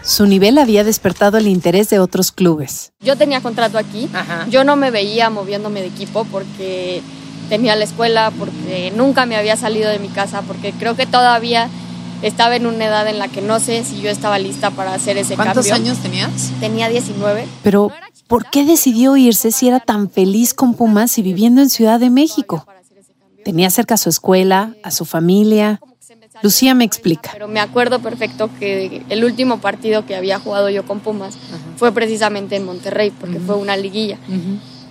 su 0.03 0.27
nivel 0.27 0.57
había 0.59 0.85
despertado 0.85 1.39
el 1.39 1.47
interés 1.47 1.91
de 1.91 1.99
otros 1.99 2.33
clubes. 2.33 2.93
Yo 3.01 3.17
tenía 3.17 3.41
contrato 3.41 3.77
aquí, 3.79 4.09
yo 4.49 4.65
no 4.65 4.75
me 4.75 4.91
veía 4.91 5.29
moviéndome 5.29 5.81
de 5.81 5.89
equipo 5.89 6.25
porque 6.25 7.03
tenía 7.49 7.77
la 7.77 7.85
escuela, 7.85 8.33
porque 8.39 8.93
nunca 8.97 9.27
me 9.27 9.37
había 9.37 9.57
salido 9.57 9.91
de 9.91 9.99
mi 9.99 10.09
casa, 10.09 10.43
porque 10.43 10.73
creo 10.73 10.97
que 10.97 11.07
todavía 11.07 11.69
estaba 12.23 12.57
en 12.57 12.67
una 12.67 12.87
edad 12.87 13.09
en 13.09 13.19
la 13.19 13.29
que 13.29 13.41
no 13.41 13.61
sé 13.61 13.85
si 13.85 14.01
yo 14.01 14.11
estaba 14.11 14.39
lista 14.39 14.71
para 14.71 14.95
hacer 14.95 15.17
ese 15.19 15.37
cambio. 15.37 15.55
¿Cuántos 15.55 15.73
años 15.73 15.99
tenías? 15.99 16.51
Tenía 16.61 16.89
19. 16.89 17.47
Pero, 17.63 17.93
¿por 18.27 18.51
qué 18.51 18.65
decidió 18.65 19.17
irse 19.17 19.53
si 19.53 19.69
era 19.69 19.81
tan 19.81 20.11
feliz 20.11 20.55
con 20.55 20.75
Pumas 20.75 21.19
y 21.19 21.23
viviendo 21.23 21.61
en 21.61 21.71
Ciudad 21.71 22.01
de 22.01 22.11
México? 22.11 22.67
Tenía 23.45 23.71
cerca 23.71 23.95
a 23.95 23.99
su 23.99 24.09
escuela, 24.09 24.75
a 24.83 24.91
su 24.91 25.05
familia. 25.05 25.81
Lucía 26.43 26.75
me 26.75 26.85
explica. 26.85 27.31
Pero 27.33 27.49
me 27.49 27.61
acuerdo 27.61 28.01
perfecto 28.01 28.51
que 28.59 29.03
el 29.09 29.25
último 29.25 29.59
partido 29.59 30.07
que 30.07 30.15
había 30.15 30.39
jugado 30.39 30.71
yo 30.71 30.85
con 30.85 31.01
Pumas 31.01 31.37
fue 31.77 31.93
precisamente 31.93 32.57
en 32.57 32.65
Monterrey, 32.65 33.11
porque 33.11 33.41
fue 33.41 33.57
una 33.57 33.77
liguilla. 33.77 34.19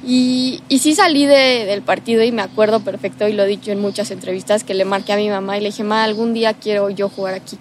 Y, 0.09 0.61
y, 0.69 0.79
sí 0.79 0.95
salí 0.95 1.25
del 1.25 1.81
partido 1.81 2.23
y 2.23 2.31
me 2.31 2.41
acuerdo 2.41 2.79
perfecto, 2.79 3.27
y 3.27 3.33
lo 3.33 3.43
he 3.43 3.47
dicho 3.47 3.71
en 3.71 3.81
muchas 3.81 4.09
entrevistas, 4.09 4.63
que 4.63 4.73
le 4.73 4.85
marqué 4.85 5.11
a 5.11 5.17
mi 5.17 5.29
mamá 5.29 5.57
y 5.57 5.61
le 5.61 5.67
dije, 5.67 5.83
ma, 5.83 6.05
algún 6.05 6.33
día 6.33 6.53
quiero 6.53 6.89
yo 6.89 7.09
jugar 7.09 7.33
aquí. 7.33 7.57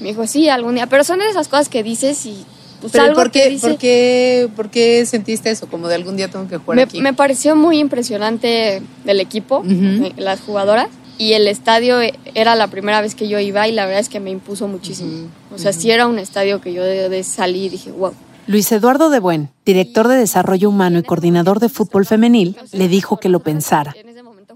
Me 0.00 0.08
dijo, 0.08 0.26
sí, 0.26 0.48
algún 0.48 0.74
día. 0.74 0.88
Pero 0.88 1.04
son 1.04 1.20
de 1.20 1.28
esas 1.28 1.46
cosas 1.46 1.68
que 1.68 1.84
dices 1.84 2.26
y 2.26 2.44
pues 2.80 2.94
algo 2.96 3.14
por 3.14 3.30
qué, 3.30 3.56
¿por, 3.60 3.76
qué, 3.76 4.48
¿por 4.56 4.70
qué 4.70 5.06
sentiste 5.06 5.50
eso? 5.50 5.68
Como 5.68 5.86
de 5.86 5.94
algún 5.94 6.16
día 6.16 6.28
tengo 6.28 6.48
que 6.48 6.56
jugar 6.56 6.76
me, 6.76 6.82
aquí. 6.82 7.00
Me 7.00 7.12
pareció 7.12 7.54
muy 7.54 7.78
impresionante 7.78 8.82
del 9.04 9.20
equipo, 9.20 9.62
eh, 9.64 10.12
las 10.16 10.40
jugadoras. 10.40 10.88
Y 11.18 11.34
el 11.34 11.46
estadio 11.46 12.00
eh, 12.00 12.14
era 12.34 12.54
la 12.56 12.68
primera 12.68 13.02
vez 13.02 13.14
que 13.14 13.28
yo 13.28 13.38
iba 13.38 13.68
y 13.68 13.72
la 13.72 13.84
verdad 13.84 14.00
es 14.00 14.08
que 14.08 14.20
me 14.20 14.30
impuso 14.30 14.66
muchísimo. 14.66 15.28
O 15.54 15.58
sea, 15.58 15.72
sí 15.72 15.90
era 15.90 16.06
un 16.06 16.18
estadio 16.18 16.60
que 16.60 16.72
yo 16.72 16.82
de, 16.82 17.08
de 17.08 17.22
salí 17.22 17.66
y 17.66 17.68
dije, 17.68 17.92
wow. 17.92 18.14
Luis 18.50 18.72
Eduardo 18.72 19.10
de 19.10 19.20
Buen, 19.20 19.50
director 19.64 20.08
de 20.08 20.16
Desarrollo 20.16 20.70
Humano 20.70 20.98
y 20.98 21.04
coordinador 21.04 21.60
de 21.60 21.68
fútbol 21.68 22.04
femenil, 22.04 22.56
le 22.72 22.88
dijo 22.88 23.18
que 23.18 23.28
lo 23.28 23.38
pensara. 23.38 23.94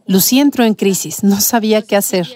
Lucía 0.08 0.42
entró 0.42 0.64
en 0.64 0.74
crisis, 0.74 1.22
no 1.22 1.40
sabía 1.40 1.80
qué 1.80 1.94
hacer. 1.94 2.28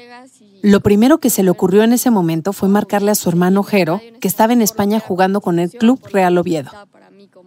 Lo 0.62 0.78
primero 0.82 1.18
que 1.18 1.30
se 1.30 1.42
le 1.42 1.50
ocurrió 1.50 1.82
en 1.82 1.92
ese 1.92 2.12
momento 2.12 2.52
fue 2.52 2.68
marcarle 2.68 3.10
a 3.10 3.16
su 3.16 3.28
hermano 3.28 3.64
Jero, 3.64 4.00
que 4.20 4.28
estaba 4.28 4.52
en 4.52 4.62
España 4.62 5.00
jugando 5.00 5.40
con 5.40 5.58
el 5.58 5.72
Club 5.72 6.00
Real 6.12 6.38
Oviedo. 6.38 6.70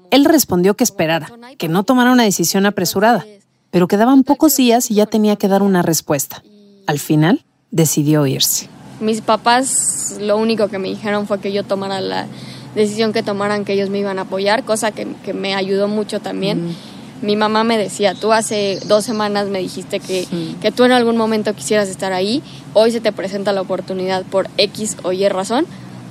Él 0.10 0.26
respondió 0.26 0.74
que 0.74 0.84
esperara, 0.84 1.32
que 1.58 1.70
no 1.70 1.84
tomara 1.84 2.12
una 2.12 2.24
decisión 2.24 2.66
apresurada, 2.66 3.26
pero 3.70 3.88
quedaban 3.88 4.26
pocos 4.26 4.58
días 4.58 4.92
y 4.92 4.96
ya 4.96 5.06
tenía 5.06 5.38
que 5.38 5.48
dar 5.48 5.64
una 5.64 5.84
respuesta. 5.84 6.44
Al 6.86 7.00
final, 7.00 7.46
decidió 7.72 8.28
irse. 8.28 8.68
Mis 9.00 9.22
papás 9.22 10.18
lo 10.20 10.38
único 10.38 10.68
que 10.68 10.80
me 10.80 10.90
dijeron 10.90 11.28
fue 11.28 11.40
que 11.40 11.54
yo 11.54 11.64
tomara 11.64 12.02
la 12.02 12.28
decisión 12.76 13.14
que 13.14 13.24
tomaran, 13.24 13.66
que 13.66 13.74
ellos 13.74 13.90
me 13.90 14.00
iban 14.00 14.20
a 14.20 14.24
apoyar, 14.24 14.64
cosa 14.64 14.92
que, 14.92 15.06
me 15.34 15.56
ayudó 15.56 15.88
mucho 15.88 16.20
también 16.20 16.76
mi 17.22 17.36
mamá 17.36 17.64
me 17.64 17.78
decía, 17.78 18.16
tú 18.16 18.34
hace 18.34 18.80
dos 18.86 19.06
semanas 19.06 19.48
me 19.48 19.60
dijiste 19.60 20.00
que, 20.00 20.28
que 20.60 20.72
tú 20.72 20.84
en 20.86 20.92
algún 20.92 21.18
momento 21.18 21.54
quisieras 21.54 21.88
estar 21.88 22.14
ahí, 22.14 22.42
hoy 22.74 22.92
se 22.92 23.00
te 23.00 23.12
presenta 23.12 23.54
la 23.54 23.62
oportunidad 23.62 24.24
por 24.24 24.50
X 24.58 24.98
o 25.04 25.12
Y 25.12 25.28
razón, 25.30 25.66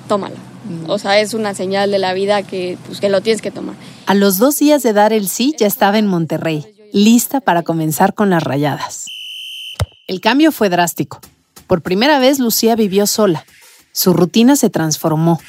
tómala. 0.09 0.37
O 0.87 0.99
sea, 0.99 1.19
es 1.19 1.35
una 1.35 1.55
señal 1.55 1.90
de 1.90 1.99
la 1.99 2.12
vida 2.12 2.43
que, 2.43 2.79
pues, 2.87 3.00
que 3.00 3.09
lo 3.09 3.23
tienes 3.23 3.43
que 3.43 3.50
tomar. 3.50 3.75
A 4.07 4.14
los 4.14 4.38
dos 4.38 4.59
días 4.59 4.83
de 4.83 4.93
dar 4.93 5.12
el 5.12 5.29
sí, 5.29 5.55
ya 5.59 5.67
estaba 5.67 5.99
en 5.99 6.07
Monterrey, 6.07 6.64
lista 6.93 7.40
para 7.40 7.62
comenzar 7.62 8.14
con 8.14 8.31
las 8.31 8.45
rayadas. 8.45 9.07
El 10.07 10.21
cambio 10.21 10.52
fue 10.52 10.69
drástico. 10.69 11.21
Por 11.67 11.83
primera 11.83 12.19
vez 12.19 12.38
Lucía 12.38 12.76
vivió 12.76 13.07
sola. 13.07 13.45
Su 13.93 14.12
rutina 14.12 14.55
se 14.55 14.71
transformó. 14.71 15.40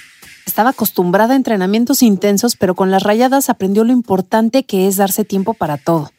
Estaba 0.45 0.71
acostumbrada 0.71 1.33
a 1.33 1.37
entrenamientos 1.37 2.03
intensos, 2.03 2.55
pero 2.55 2.75
con 2.75 2.91
las 2.91 3.03
rayadas 3.03 3.49
aprendió 3.49 3.83
lo 3.83 3.91
importante 3.91 4.63
que 4.63 4.87
es 4.87 4.97
darse 4.97 5.23
tiempo 5.23 5.53
para 5.53 5.77
todo. 5.77 6.11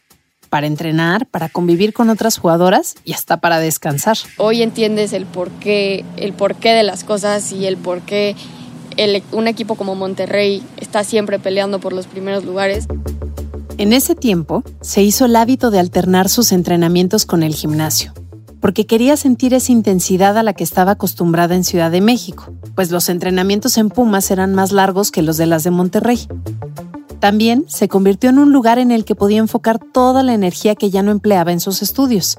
Para 0.49 0.67
entrenar, 0.67 1.27
para 1.27 1.49
convivir 1.49 1.93
con 1.93 2.11
otras 2.11 2.39
jugadoras 2.39 2.95
y 3.05 3.15
hasta 3.15 3.39
para 3.39 3.59
descansar. 3.59 4.19
Hoy 4.37 4.63
entiendes 4.63 5.13
el 5.13 5.27
porqué, 5.27 6.05
el 6.17 6.33
porqué 6.33 6.73
de 6.73 6.83
las 6.83 7.05
cosas 7.05 7.53
y 7.53 7.67
el 7.67 7.77
porqué 7.77 8.37
el, 8.97 9.23
un 9.33 9.49
equipo 9.49 9.75
como 9.75 9.95
Monterrey 9.95 10.63
está 10.79 11.05
siempre 11.05 11.39
peleando 11.39 11.81
por 11.81 11.93
los 11.93 12.07
primeros 12.07 12.45
lugares. 12.45 12.87
En 13.79 13.93
ese 13.93 14.15
tiempo, 14.15 14.63
se 14.83 15.03
hizo 15.03 15.25
el 15.25 15.35
hábito 15.37 15.71
de 15.71 15.81
alternar 15.81 16.29
sus 16.29 16.53
entrenamientos 16.53 17.25
con 17.25 17.43
el 17.43 17.55
gimnasio 17.55 18.13
porque 18.63 18.87
quería 18.87 19.17
sentir 19.17 19.55
esa 19.55 19.73
intensidad 19.73 20.39
a 20.39 20.45
la 20.45 20.55
que 20.55 20.63
estaba 20.63 20.93
acostumbrada 20.93 21.57
en 21.57 21.65
Ciudad 21.65 21.91
de 21.91 22.01
México, 22.01 22.55
pues 22.77 22.93
los 22.93 23.09
entrenamientos 23.09 23.77
en 23.77 23.91
Pumas 23.91 24.31
eran 24.31 24.55
más 24.55 24.71
largos 24.71 25.11
que 25.11 25.21
los 25.21 25.37
de 25.37 25.47
las 25.47 25.65
de 25.65 25.73
Monterrey. 25.73 26.29
También 27.19 27.65
se 27.67 27.89
convirtió 27.89 28.31
en 28.31 28.39
un 28.39 28.53
lugar 28.53 28.79
en 28.79 28.93
el 28.93 29.05
que 29.05 29.17
podía 29.17 29.39
enfocar 29.39 29.81
toda 29.81 30.23
la 30.23 30.33
energía 30.33 30.77
que 30.77 30.91
ya 30.91 31.03
no 31.03 31.11
empleaba 31.11 31.51
en 31.51 31.59
sus 31.59 31.83
estudios. 31.83 32.39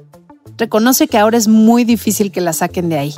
Reconoce 0.57 1.09
que 1.09 1.17
ahora 1.17 1.37
es 1.37 1.49
muy 1.49 1.83
difícil 1.83 2.31
que 2.31 2.39
la 2.39 2.53
saquen 2.53 2.87
de 2.87 2.99
ahí. 2.99 3.13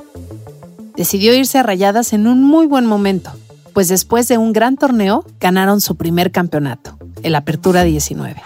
Decidió 0.98 1.36
irse 1.36 1.60
a 1.60 1.64
Rayadas 1.64 2.12
en 2.12 2.26
un 2.26 2.44
muy 2.44 2.66
buen 2.66 2.88
momento, 2.88 3.32
pues 3.74 3.88
después 3.88 4.28
de 4.28 4.40
un 4.40 4.52
gran 4.52 4.78
torneo 4.78 5.24
ganaron 5.40 5.80
su 5.80 5.96
primer 5.96 6.32
campeonato, 6.32 6.98
el 7.22 7.36
Apertura 7.36 7.84
19. 7.84 8.42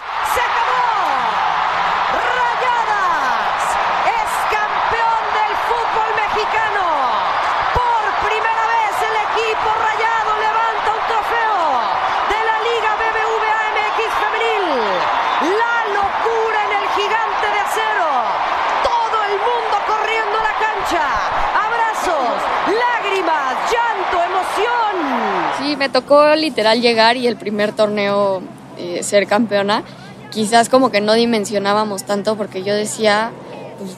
Tocó 25.90 26.34
literal 26.34 26.80
llegar 26.80 27.16
y 27.16 27.26
el 27.26 27.36
primer 27.36 27.72
torneo 27.72 28.42
eh, 28.78 29.02
ser 29.02 29.26
campeona. 29.26 29.84
Quizás 30.30 30.68
como 30.68 30.90
que 30.90 31.00
no 31.00 31.14
dimensionábamos 31.14 32.04
tanto 32.04 32.36
porque 32.36 32.62
yo 32.62 32.74
decía, 32.74 33.32
pues, 33.78 33.92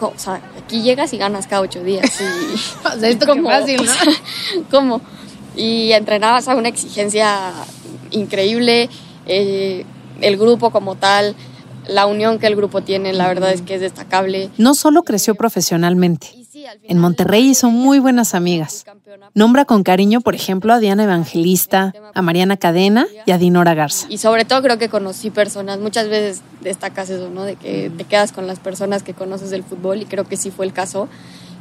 o 0.00 0.18
sea, 0.18 0.40
aquí 0.62 0.82
llegas 0.82 1.12
y 1.12 1.18
ganas 1.18 1.46
cada 1.46 1.62
ocho 1.62 1.82
días. 1.82 2.20
Y, 2.20 2.54
o 2.86 2.98
sea, 2.98 3.08
esto 3.08 3.26
como, 3.26 3.48
fácil, 3.48 3.84
¿no? 3.84 3.92
¿Cómo? 4.70 5.00
Y 5.54 5.92
entrenabas 5.92 6.48
a 6.48 6.54
una 6.54 6.68
exigencia 6.68 7.52
increíble, 8.10 8.88
eh, 9.26 9.84
el 10.20 10.36
grupo 10.36 10.70
como 10.70 10.96
tal, 10.96 11.34
la 11.88 12.06
unión 12.06 12.38
que 12.38 12.46
el 12.46 12.56
grupo 12.56 12.82
tiene, 12.82 13.12
la 13.12 13.28
verdad 13.28 13.52
es 13.52 13.62
que 13.62 13.74
es 13.74 13.80
destacable. 13.80 14.50
No 14.58 14.74
solo 14.74 15.02
creció 15.02 15.34
profesionalmente, 15.34 16.45
en 16.82 16.98
Monterrey 16.98 17.50
hizo 17.50 17.70
muy 17.70 17.98
buenas 17.98 18.34
amigas. 18.34 18.84
Nombra 19.34 19.64
con 19.64 19.82
cariño, 19.82 20.20
por 20.20 20.34
ejemplo, 20.34 20.72
a 20.72 20.78
Diana 20.78 21.04
Evangelista, 21.04 21.92
a 22.14 22.22
Mariana 22.22 22.56
Cadena 22.56 23.06
y 23.24 23.30
a 23.30 23.38
Dinora 23.38 23.74
Garza. 23.74 24.06
Y 24.08 24.18
sobre 24.18 24.44
todo 24.44 24.62
creo 24.62 24.78
que 24.78 24.88
conocí 24.88 25.30
personas, 25.30 25.78
muchas 25.78 26.08
veces 26.08 26.42
destacas 26.60 27.10
eso, 27.10 27.30
¿no? 27.30 27.44
De 27.44 27.56
que 27.56 27.90
te 27.96 28.04
quedas 28.04 28.32
con 28.32 28.46
las 28.46 28.58
personas 28.58 29.02
que 29.02 29.14
conoces 29.14 29.50
del 29.50 29.62
fútbol 29.62 30.02
y 30.02 30.06
creo 30.06 30.24
que 30.24 30.36
sí 30.36 30.50
fue 30.50 30.66
el 30.66 30.72
caso 30.72 31.08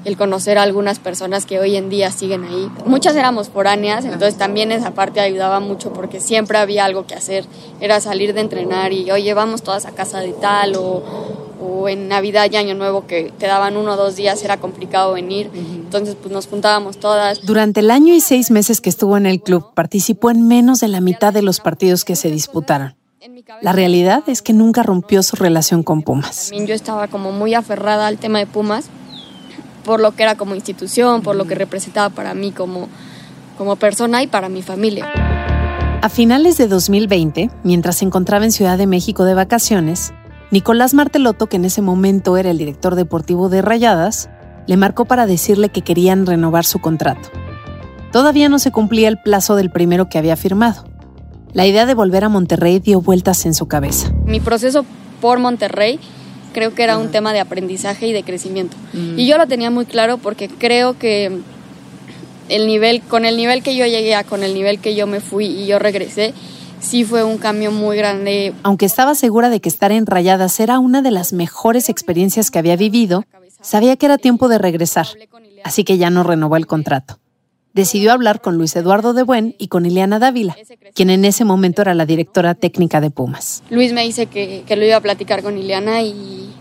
el 0.06 0.18
conocer 0.18 0.60
a 0.60 0.64
algunas 0.64 1.00
personas 1.00 1.46
que 1.46 1.60
hoy 1.60 1.76
en 1.76 1.90
día 1.90 2.12
siguen 2.12 2.44
ahí. 2.44 2.70
Muchas 2.86 3.16
éramos 3.16 3.50
foráneas, 3.50 4.06
entonces 4.06 4.38
también 4.38 4.72
esa 4.72 4.92
parte 4.92 5.20
ayudaba 5.20 5.60
mucho 5.60 5.92
porque 5.92 6.20
siempre 6.20 6.60
había 6.60 6.86
algo 6.86 7.08
que 7.08 7.16
hacer. 7.16 7.46
Era 7.82 8.00
salir 8.00 8.36
de 8.36 8.42
entrenar 8.42 8.94
y, 8.94 9.10
oye, 9.10 9.34
vamos 9.34 9.64
todas 9.64 9.88
a 9.88 9.92
casa 9.92 10.20
de 10.20 10.34
tal 10.34 10.76
o, 10.76 11.04
o 11.66 11.90
en 11.90 12.08
Navidad 12.08 12.48
y 12.52 12.56
Año 12.56 12.76
Nuevo 12.76 13.08
que 13.08 13.32
te 13.38 13.48
daban 13.48 13.78
uno 13.78 13.94
o 13.94 13.96
dos 13.98 14.16
días, 14.16 14.44
era 14.44 14.58
complicado 14.58 15.14
venir. 15.14 15.50
Entonces, 15.54 16.16
pues 16.16 16.34
nos 16.34 16.48
juntábamos 16.48 16.98
todas. 16.98 17.46
Durante 17.46 17.80
el 17.80 17.92
año 17.92 18.14
y 18.14 18.22
seis 18.22 18.52
meses 18.52 18.82
que 18.82 18.90
estuvo 18.90 19.18
en 19.18 19.26
el 19.26 19.42
club, 19.42 19.74
participó 19.74 20.30
en 20.30 20.48
menos 20.48 20.80
de 20.80 20.88
la 20.88 21.02
mitad 21.02 21.34
de 21.34 21.42
los 21.42 21.60
partidos 21.60 22.06
que 22.06 22.16
se 22.16 22.30
disputaron. 22.30 22.96
La 23.62 23.72
realidad 23.72 24.24
es 24.28 24.42
que 24.42 24.54
nunca 24.54 24.84
rompió 24.84 25.24
su 25.24 25.36
relación 25.36 25.84
con 25.84 26.04
Pumas. 26.04 26.52
Yo 26.52 26.74
estaba 26.74 27.08
como 27.08 27.32
muy 27.32 27.54
aferrada 27.54 28.08
al 28.08 28.18
tema 28.18 28.40
de 28.40 28.46
Pumas 28.46 28.90
por 29.86 30.02
lo 30.02 30.12
que 30.12 30.24
era 30.24 30.36
como 30.36 30.56
institución, 30.56 31.22
por 31.22 31.36
lo 31.36 31.46
que 31.46 31.56
representaba 31.56 32.10
para 32.10 32.34
mí 32.34 32.52
como, 32.52 32.90
como 33.58 33.76
persona 33.78 34.24
y 34.24 34.28
para 34.28 34.50
mi 34.50 34.62
familia. 34.62 35.10
A 36.02 36.10
finales 36.10 36.58
de 36.58 36.68
2020, 36.68 37.50
mientras 37.64 37.98
se 37.98 38.06
encontraba 38.06 38.46
en 38.46 38.52
Ciudad 38.52 38.78
de 38.78 38.88
México 38.88 39.24
de 39.24 39.36
vacaciones, 39.36 40.14
Nicolás 40.56 40.94
Martelotto, 40.94 41.48
que 41.48 41.58
en 41.58 41.66
ese 41.66 41.82
momento 41.82 42.38
era 42.38 42.50
el 42.50 42.58
director 42.58 42.96
deportivo 42.96 43.50
de 43.50 43.62
Rayadas, 43.62 44.30
le 44.68 44.78
marcó 44.78 45.04
para 45.04 45.26
decirle 45.26 45.68
que 45.68 45.82
querían 45.82 46.26
renovar 46.26 46.64
su 46.64 46.80
contrato. 46.80 47.30
Todavía 48.14 48.48
no 48.48 48.58
se 48.58 48.72
cumplía 48.72 49.10
el 49.10 49.18
plazo 49.18 49.58
del 49.58 49.70
primero 49.70 50.08
que 50.08 50.18
había 50.18 50.38
firmado. 50.38 50.86
La 51.52 51.68
idea 51.68 51.86
de 51.86 51.94
volver 51.94 52.24
a 52.24 52.30
Monterrey 52.30 52.80
dio 52.80 53.02
vueltas 53.02 53.46
en 53.46 53.54
su 53.54 53.68
cabeza. 53.68 54.14
Mi 54.26 54.40
proceso 54.40 54.86
por 55.20 55.40
Monterrey 55.40 56.00
creo 56.54 56.74
que 56.74 56.84
era 56.84 56.98
un 57.00 57.12
tema 57.12 57.34
de 57.34 57.42
aprendizaje 57.42 58.08
y 58.08 58.14
de 58.14 58.24
crecimiento. 58.24 58.78
Y 58.94 59.28
yo 59.28 59.38
lo 59.38 59.48
tenía 59.48 59.72
muy 59.72 59.86
claro 59.86 60.20
porque 60.20 60.48
creo 60.48 60.98
que 60.98 61.38
el 62.48 62.66
nivel, 62.66 63.02
con 63.02 63.26
el 63.26 63.36
nivel 63.36 63.62
que 63.62 63.76
yo 63.76 63.86
llegué 63.88 64.16
a, 64.16 64.24
con 64.24 64.42
el 64.42 64.54
nivel 64.54 64.80
que 64.80 64.96
yo 64.96 65.06
me 65.06 65.20
fui 65.20 65.48
y 65.48 65.66
yo 65.66 65.80
regresé, 65.80 66.34
sí 66.86 67.04
fue 67.04 67.24
un 67.24 67.38
cambio 67.38 67.72
muy 67.72 67.98
grande. 67.98 68.54
Aunque 68.64 68.86
estaba 68.86 69.16
segura 69.16 69.50
de 69.50 69.60
que 69.60 69.70
estar 69.70 69.92
en 69.92 70.06
Rayadas 70.06 70.60
era 70.60 70.80
una 70.80 71.02
de 71.02 71.12
las 71.12 71.34
mejores 71.34 71.90
experiencias 71.90 72.52
que 72.52 72.60
había 72.60 72.76
vivido, 72.76 73.26
sabía 73.62 73.96
que 73.98 74.06
era 74.06 74.18
tiempo 74.18 74.48
de 74.48 74.58
regresar, 74.58 75.08
así 75.64 75.84
que 75.84 75.98
ya 75.98 76.10
no 76.10 76.24
renovó 76.24 76.56
el 76.58 76.68
contrato. 76.68 77.20
Decidió 77.74 78.14
hablar 78.14 78.40
con 78.40 78.58
Luis 78.58 78.74
Eduardo 78.78 79.14
de 79.14 79.24
Buen 79.24 79.54
y 79.58 79.68
con 79.68 79.86
Ileana 79.86 80.18
Dávila, 80.18 80.56
quien 80.94 81.10
en 81.10 81.26
ese 81.26 81.44
momento 81.44 81.82
era 81.82 81.94
la 81.94 82.06
directora 82.06 82.56
técnica 82.56 83.02
de 83.02 83.12
Pumas. 83.12 83.64
Luis 83.70 83.92
me 83.92 84.04
dice 84.04 84.28
que, 84.28 84.64
que 84.66 84.78
lo 84.78 84.86
iba 84.86 84.96
a 84.96 85.02
platicar 85.02 85.44
con 85.44 85.58
Ileana 85.58 86.02
y, 86.02 86.54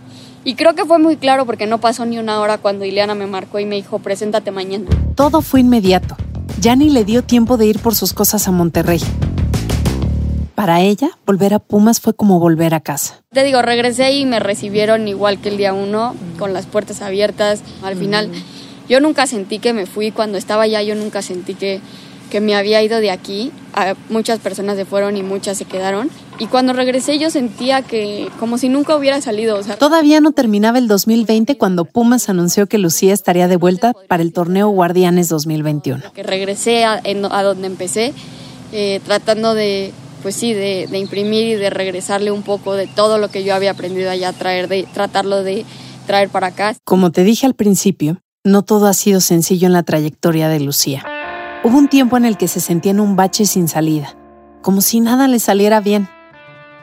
y 0.43 0.55
creo 0.57 0.75
que 0.75 0.85
fue 0.85 0.99
muy 0.99 1.17
claro 1.17 1.47
porque 1.47 1.69
no 1.69 1.79
pasó 1.79 2.05
ni 2.05 2.19
una 2.19 2.41
hora 2.41 2.59
cuando 2.59 2.85
Ileana 2.85 3.15
me 3.15 3.29
marcó 3.29 3.61
y 3.61 3.65
me 3.67 3.77
dijo, 3.77 4.01
preséntate 4.01 4.51
mañana. 4.51 4.87
Todo 5.15 5.41
fue 5.41 5.61
inmediato. 5.61 6.17
Ya 6.61 6.75
ni 6.75 6.91
le 6.91 7.05
dio 7.05 7.23
tiempo 7.23 7.59
de 7.59 7.67
ir 7.67 7.79
por 7.79 7.95
sus 7.95 8.13
cosas 8.13 8.49
a 8.49 8.51
Monterrey. 8.51 9.01
Para 10.55 10.81
ella, 10.81 11.11
volver 11.27 11.53
a 11.55 11.59
Pumas 11.59 12.01
fue 12.01 12.15
como 12.15 12.39
volver 12.39 12.75
a 12.75 12.81
casa. 12.81 13.23
Te 13.33 13.43
digo, 13.43 13.61
regresé 13.61 14.13
y 14.13 14.25
me 14.25 14.39
recibieron 14.39 15.09
igual 15.09 15.41
que 15.41 15.49
el 15.49 15.57
día 15.57 15.73
uno, 15.73 16.15
con 16.39 16.53
las 16.53 16.67
puertas 16.67 17.03
abiertas. 17.03 17.61
Al 17.83 17.97
final, 17.97 18.31
yo 18.89 19.01
nunca 19.01 19.27
sentí 19.27 19.59
que 19.59 19.73
me 19.73 19.87
fui 19.87 20.13
cuando 20.13 20.39
estaba 20.39 20.63
allá, 20.63 20.81
yo 20.83 20.95
nunca 20.95 21.23
sentí 21.23 21.55
que, 21.55 21.81
que 22.31 22.41
me 22.41 22.55
había 22.55 22.81
ido 22.83 23.01
de 23.01 23.11
aquí. 23.11 23.51
muchas 24.11 24.39
personas 24.39 24.77
se 24.77 24.85
fueron 24.85 25.17
y 25.17 25.25
muchas 25.25 25.59
se 25.59 25.65
quedaron. 25.65 26.09
Y 26.39 26.47
cuando 26.47 26.73
regresé 26.73 27.19
yo 27.19 27.31
sentía 27.31 27.83
que 27.83 28.29
como 28.39 28.57
si 28.57 28.69
nunca 28.69 28.97
hubiera 28.97 29.21
salido. 29.21 29.61
Todavía 29.79 30.21
no 30.21 30.31
terminaba 30.31 30.79
el 30.79 30.87
2020 30.87 31.57
cuando 31.59 31.85
Pumas 31.85 32.29
anunció 32.29 32.69
que 32.69 32.79
Lucía 32.79 33.13
estaría 33.13 33.49
de 33.49 33.57
vuelta 33.57 33.93
para 34.09 34.23
el 34.23 34.33
torneo 34.33 34.69
Guardianes 34.69 35.29
2021. 35.29 36.13
Que 36.13 36.23
regresé 36.23 36.85
a, 36.85 37.03
a 37.03 37.43
donde 37.43 37.67
empecé, 37.67 38.13
eh, 38.73 39.01
tratando 39.05 39.55
de 39.55 39.93
pues 40.25 40.37
sí, 40.37 40.55
de, 40.55 40.89
imprimir 40.99 41.49
y 41.49 41.55
de 41.57 41.69
regresarle 41.69 42.31
un 42.31 42.43
poco 42.43 42.73
de 42.73 42.87
todo 42.87 43.19
lo 43.19 43.29
que 43.29 43.45
yo 43.45 43.55
había 43.55 43.73
aprendido 43.73 44.11
allá, 44.11 44.33
traer 44.33 44.69
de, 44.69 44.89
tratarlo 44.91 45.43
de 45.43 45.67
traer 46.07 46.31
para 46.31 46.47
acá. 46.47 46.75
Como 46.83 47.13
te 47.13 47.25
dije 47.25 47.45
al 47.45 47.53
principio, 47.53 48.23
no 48.43 48.63
todo 48.63 48.87
ha 48.87 48.95
sido 48.95 49.21
sencillo 49.21 49.67
en 49.67 49.75
la 49.75 49.83
trayectoria 49.83 50.49
de 50.49 50.61
Lucía. 50.61 51.05
Hubo 51.63 51.77
un 51.77 51.89
tiempo 51.89 52.17
en 52.17 52.25
el 52.25 52.39
que 52.39 52.49
se 52.49 52.61
sentía 52.61 52.93
en 52.93 53.01
un 53.01 53.17
bache 53.17 53.45
sin 53.45 53.69
salida, 53.69 54.17
como 54.63 54.81
si 54.81 55.01
nada 55.01 55.29
le 55.29 55.39
saliera 55.41 55.81
bien. 55.81 56.09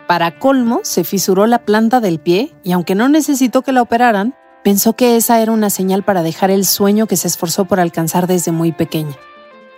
Para 0.07 0.37
colmo, 0.37 0.81
se 0.83 1.03
fisuró 1.03 1.47
la 1.47 1.65
planta 1.65 1.99
del 1.99 2.19
pie 2.19 2.53
y 2.63 2.73
aunque 2.73 2.93
no 2.93 3.09
necesitó 3.09 3.63
que 3.63 3.71
la 3.71 3.81
operaran, 3.81 4.35
pensó 4.63 4.93
que 4.93 5.15
esa 5.15 5.41
era 5.41 5.51
una 5.51 5.71
señal 5.71 6.03
para 6.03 6.21
dejar 6.21 6.51
el 6.51 6.63
sueño 6.63 7.07
que 7.07 7.17
se 7.17 7.27
esforzó 7.27 7.65
por 7.65 7.79
alcanzar 7.79 8.27
desde 8.27 8.51
muy 8.51 8.71
pequeña 8.71 9.15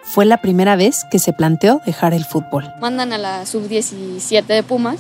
fue 0.04 0.26
la 0.26 0.38
primera 0.38 0.76
vez 0.76 1.06
que 1.10 1.20
se 1.20 1.34
planteó 1.34 1.82
dejar 1.86 2.14
el 2.14 2.26
fútbol. 2.26 2.72
Mandan 2.80 3.14
a 3.14 3.18
la 3.18 3.46
sub-17 3.46 4.46
de 4.46 4.64
Pumas 4.64 4.98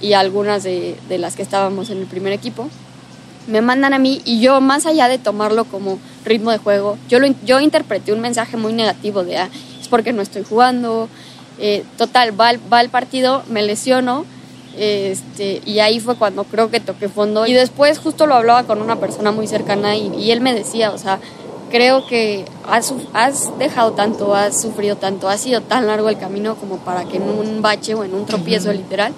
y 0.00 0.14
algunas 0.14 0.62
de, 0.62 0.96
las 1.10 1.36
que 1.36 1.42
estábamos 1.42 1.90
en 1.90 1.98
el 1.98 2.06
primer 2.06 2.32
equipo. 2.32 2.68
Me 3.46 3.62
mandan 3.62 3.94
a 3.94 3.98
mí 3.98 4.20
y 4.24 4.40
yo, 4.40 4.60
más 4.60 4.84
allá 4.86 5.08
de 5.08 5.18
tomarlo 5.18 5.64
como 5.64 5.98
ritmo 6.24 6.50
de 6.50 6.58
juego, 6.58 6.98
yo, 7.08 7.18
lo, 7.18 7.28
yo 7.44 7.60
interpreté 7.60 8.12
un 8.12 8.20
mensaje 8.20 8.56
muy 8.56 8.72
negativo 8.72 9.24
de, 9.24 9.38
ah, 9.38 9.48
es 9.80 9.88
porque 9.88 10.12
no 10.12 10.22
estoy 10.22 10.44
jugando. 10.44 11.08
Eh, 11.58 11.84
total, 11.96 12.38
va, 12.38 12.52
va 12.72 12.80
el 12.80 12.88
partido, 12.88 13.42
me 13.48 13.62
lesiono 13.62 14.24
este, 14.78 15.60
y 15.66 15.80
ahí 15.80 15.98
fue 15.98 16.16
cuando 16.16 16.44
creo 16.44 16.70
que 16.70 16.80
toqué 16.80 17.08
fondo. 17.08 17.46
Y 17.46 17.52
después 17.52 17.98
justo 17.98 18.26
lo 18.26 18.34
hablaba 18.34 18.64
con 18.64 18.80
una 18.80 18.96
persona 18.96 19.32
muy 19.32 19.46
cercana 19.46 19.96
y, 19.96 20.14
y 20.16 20.30
él 20.30 20.40
me 20.40 20.54
decía, 20.54 20.92
o 20.92 20.98
sea, 20.98 21.18
creo 21.70 22.06
que 22.06 22.44
has, 22.66 22.92
has, 23.12 23.58
dejado 23.58 23.92
tanto, 23.92 24.34
has 24.34 24.60
sufrido 24.60 24.96
tanto, 24.96 25.28
ha 25.28 25.38
sido 25.38 25.60
tan 25.60 25.86
largo 25.86 26.08
el 26.08 26.18
camino 26.18 26.56
como 26.56 26.78
para 26.78 27.04
que 27.04 27.16
en 27.16 27.22
un 27.22 27.62
bache 27.62 27.94
o 27.94 28.04
en 28.04 28.14
un 28.14 28.26
tropiezo 28.26 28.72
literal 28.72 29.12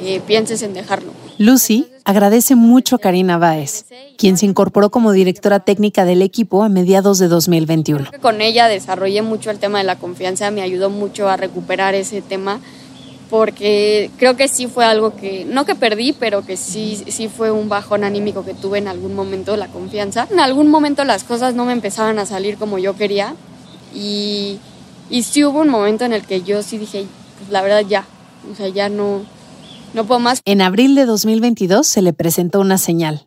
eh, 0.00 0.20
pienses 0.26 0.62
en 0.62 0.74
dejarlo. 0.74 1.12
Lucy 1.38 1.86
agradece 2.04 2.54
mucho 2.54 2.96
a 2.96 2.98
Karina 2.98 3.38
Báez, 3.38 3.84
quien 4.16 4.36
se 4.36 4.46
incorporó 4.46 4.90
como 4.90 5.12
directora 5.12 5.60
técnica 5.60 6.04
del 6.04 6.22
equipo 6.22 6.62
a 6.62 6.68
mediados 6.68 7.18
de 7.18 7.28
2021. 7.28 8.10
Con 8.20 8.40
ella 8.40 8.68
desarrollé 8.68 9.22
mucho 9.22 9.50
el 9.50 9.58
tema 9.58 9.78
de 9.78 9.84
la 9.84 9.96
confianza, 9.96 10.50
me 10.50 10.62
ayudó 10.62 10.90
mucho 10.90 11.28
a 11.28 11.36
recuperar 11.36 11.94
ese 11.94 12.22
tema 12.22 12.60
porque 13.30 14.10
creo 14.18 14.36
que 14.36 14.48
sí 14.48 14.66
fue 14.66 14.84
algo 14.84 15.16
que, 15.16 15.44
no 15.44 15.64
que 15.64 15.74
perdí, 15.74 16.12
pero 16.12 16.44
que 16.44 16.56
sí, 16.56 17.02
sí 17.08 17.28
fue 17.28 17.50
un 17.50 17.68
bajón 17.68 18.04
anímico 18.04 18.44
que 18.44 18.54
tuve 18.54 18.78
en 18.78 18.88
algún 18.88 19.14
momento, 19.14 19.56
la 19.56 19.68
confianza. 19.68 20.28
En 20.30 20.40
algún 20.40 20.68
momento 20.68 21.04
las 21.04 21.24
cosas 21.24 21.54
no 21.54 21.64
me 21.64 21.72
empezaban 21.72 22.18
a 22.18 22.26
salir 22.26 22.56
como 22.56 22.78
yo 22.78 22.96
quería 22.96 23.34
y, 23.94 24.58
y 25.10 25.22
sí 25.22 25.44
hubo 25.44 25.60
un 25.60 25.68
momento 25.68 26.04
en 26.04 26.12
el 26.12 26.22
que 26.22 26.42
yo 26.42 26.62
sí 26.62 26.78
dije, 26.78 27.06
pues 27.38 27.50
la 27.50 27.62
verdad 27.62 27.82
ya, 27.88 28.04
o 28.50 28.54
sea, 28.54 28.68
ya 28.68 28.88
no, 28.88 29.22
no 29.94 30.04
puedo 30.04 30.20
más. 30.20 30.40
En 30.44 30.60
abril 30.60 30.94
de 30.94 31.06
2022 31.06 31.86
se 31.86 32.02
le 32.02 32.12
presentó 32.12 32.60
una 32.60 32.78
señal. 32.78 33.26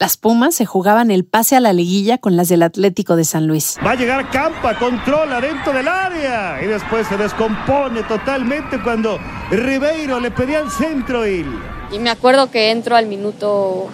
Las 0.00 0.16
Pumas 0.16 0.56
se 0.56 0.66
jugaban 0.66 1.12
el 1.12 1.24
pase 1.24 1.54
a 1.54 1.60
la 1.60 1.72
liguilla 1.72 2.18
con 2.18 2.36
las 2.36 2.48
del 2.48 2.64
Atlético 2.64 3.14
de 3.14 3.24
San 3.24 3.46
Luis. 3.46 3.76
Va 3.86 3.92
a 3.92 3.94
llegar 3.94 4.28
Campa, 4.28 4.76
controla 4.76 5.40
dentro 5.40 5.72
del 5.72 5.86
área 5.86 6.60
y 6.60 6.66
después 6.66 7.06
se 7.06 7.16
descompone 7.16 8.02
totalmente 8.02 8.82
cuando 8.82 9.20
Ribeiro 9.52 10.18
le 10.18 10.32
pedía 10.32 10.58
el 10.58 10.70
centro 10.72 11.24
y... 11.28 11.46
Y 11.92 12.00
me 12.00 12.10
acuerdo 12.10 12.50
que 12.50 12.72
entro 12.72 12.96
al 12.96 13.06
minuto 13.06 13.88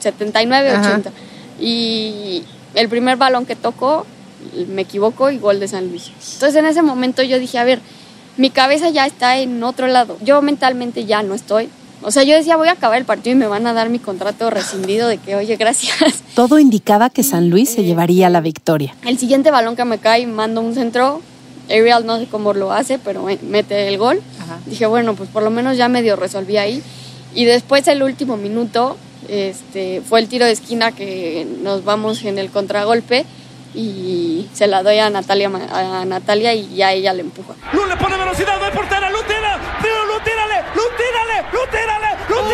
79, 0.00 0.78
80 0.78 1.10
y 1.58 2.44
el 2.74 2.90
primer 2.90 3.16
balón 3.16 3.46
que 3.46 3.56
tocó 3.56 4.04
me 4.68 4.82
equivoco 4.82 5.30
y 5.30 5.38
gol 5.38 5.60
de 5.60 5.68
San 5.68 5.88
Luis. 5.88 6.12
Entonces 6.34 6.56
en 6.56 6.66
ese 6.66 6.82
momento 6.82 7.22
yo 7.22 7.38
dije, 7.38 7.58
a 7.58 7.64
ver, 7.64 7.80
mi 8.36 8.50
cabeza 8.50 8.90
ya 8.90 9.06
está 9.06 9.38
en 9.38 9.62
otro 9.62 9.86
lado. 9.86 10.18
Yo 10.20 10.42
mentalmente 10.42 11.06
ya 11.06 11.22
no 11.22 11.32
estoy. 11.32 11.70
O 12.02 12.10
sea, 12.10 12.24
yo 12.24 12.34
decía, 12.34 12.56
voy 12.56 12.68
a 12.68 12.72
acabar 12.72 12.98
el 12.98 13.04
partido 13.04 13.36
y 13.36 13.38
me 13.38 13.46
van 13.46 13.66
a 13.66 13.72
dar 13.72 13.88
mi 13.88 13.98
contrato 13.98 14.50
rescindido 14.50 15.08
de 15.08 15.18
que, 15.18 15.36
oye, 15.36 15.56
gracias. 15.56 16.22
Todo 16.34 16.58
indicaba 16.58 17.10
que 17.10 17.22
San 17.22 17.48
Luis 17.48 17.70
se 17.70 17.84
llevaría 17.84 18.28
la 18.28 18.40
victoria. 18.40 18.94
El 19.06 19.18
siguiente 19.18 19.50
balón 19.50 19.76
que 19.76 19.84
me 19.84 19.98
cae, 19.98 20.26
mando 20.26 20.60
un 20.60 20.74
centro. 20.74 21.20
Ariel 21.70 22.04
no 22.04 22.18
sé 22.18 22.26
cómo 22.26 22.52
lo 22.52 22.72
hace, 22.72 22.98
pero 22.98 23.24
mete 23.42 23.88
el 23.88 23.96
gol. 23.96 24.20
Dije, 24.66 24.86
bueno, 24.86 25.14
pues 25.14 25.30
por 25.30 25.42
lo 25.42 25.50
menos 25.50 25.76
ya 25.76 25.88
medio 25.88 26.16
resolví 26.16 26.56
ahí. 26.56 26.82
Y 27.34 27.44
después 27.44 27.86
el 27.88 28.02
último 28.02 28.36
minuto 28.36 28.96
este, 29.28 30.02
fue 30.02 30.20
el 30.20 30.28
tiro 30.28 30.44
de 30.44 30.52
esquina 30.52 30.92
que 30.92 31.46
nos 31.62 31.84
vamos 31.84 32.24
en 32.24 32.38
el 32.38 32.50
contragolpe 32.50 33.24
y 33.74 34.48
se 34.52 34.66
la 34.66 34.82
doy 34.82 34.98
a 34.98 35.08
Natalia, 35.08 35.50
a 35.72 36.04
Natalia 36.04 36.52
y 36.54 36.74
ya 36.74 36.92
ella 36.92 37.14
le 37.14 37.22
empuja. 37.22 37.54
Lu 37.72 37.86
le 37.86 37.96
pone 37.96 38.16
velocidad, 38.18 38.60
va 38.60 38.66
a 38.66 38.72
portera, 38.72 39.10
Lu 39.10 39.18
tira, 39.26 39.56
Lu 40.74 40.81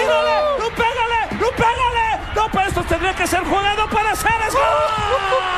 tírale, 0.08 0.36
Lu 0.58 0.68
pégale, 0.70 1.20
Lu 1.40 1.48
pégale. 1.52 2.06
No, 2.34 2.42
pero 2.52 2.68
esto 2.68 2.82
tendría 2.84 3.14
que 3.14 3.26
ser 3.26 3.40
jugado 3.44 3.88
para 3.90 4.10
hacer 4.12 4.32
eso. 4.48 4.58
¡Gol! 4.58 5.48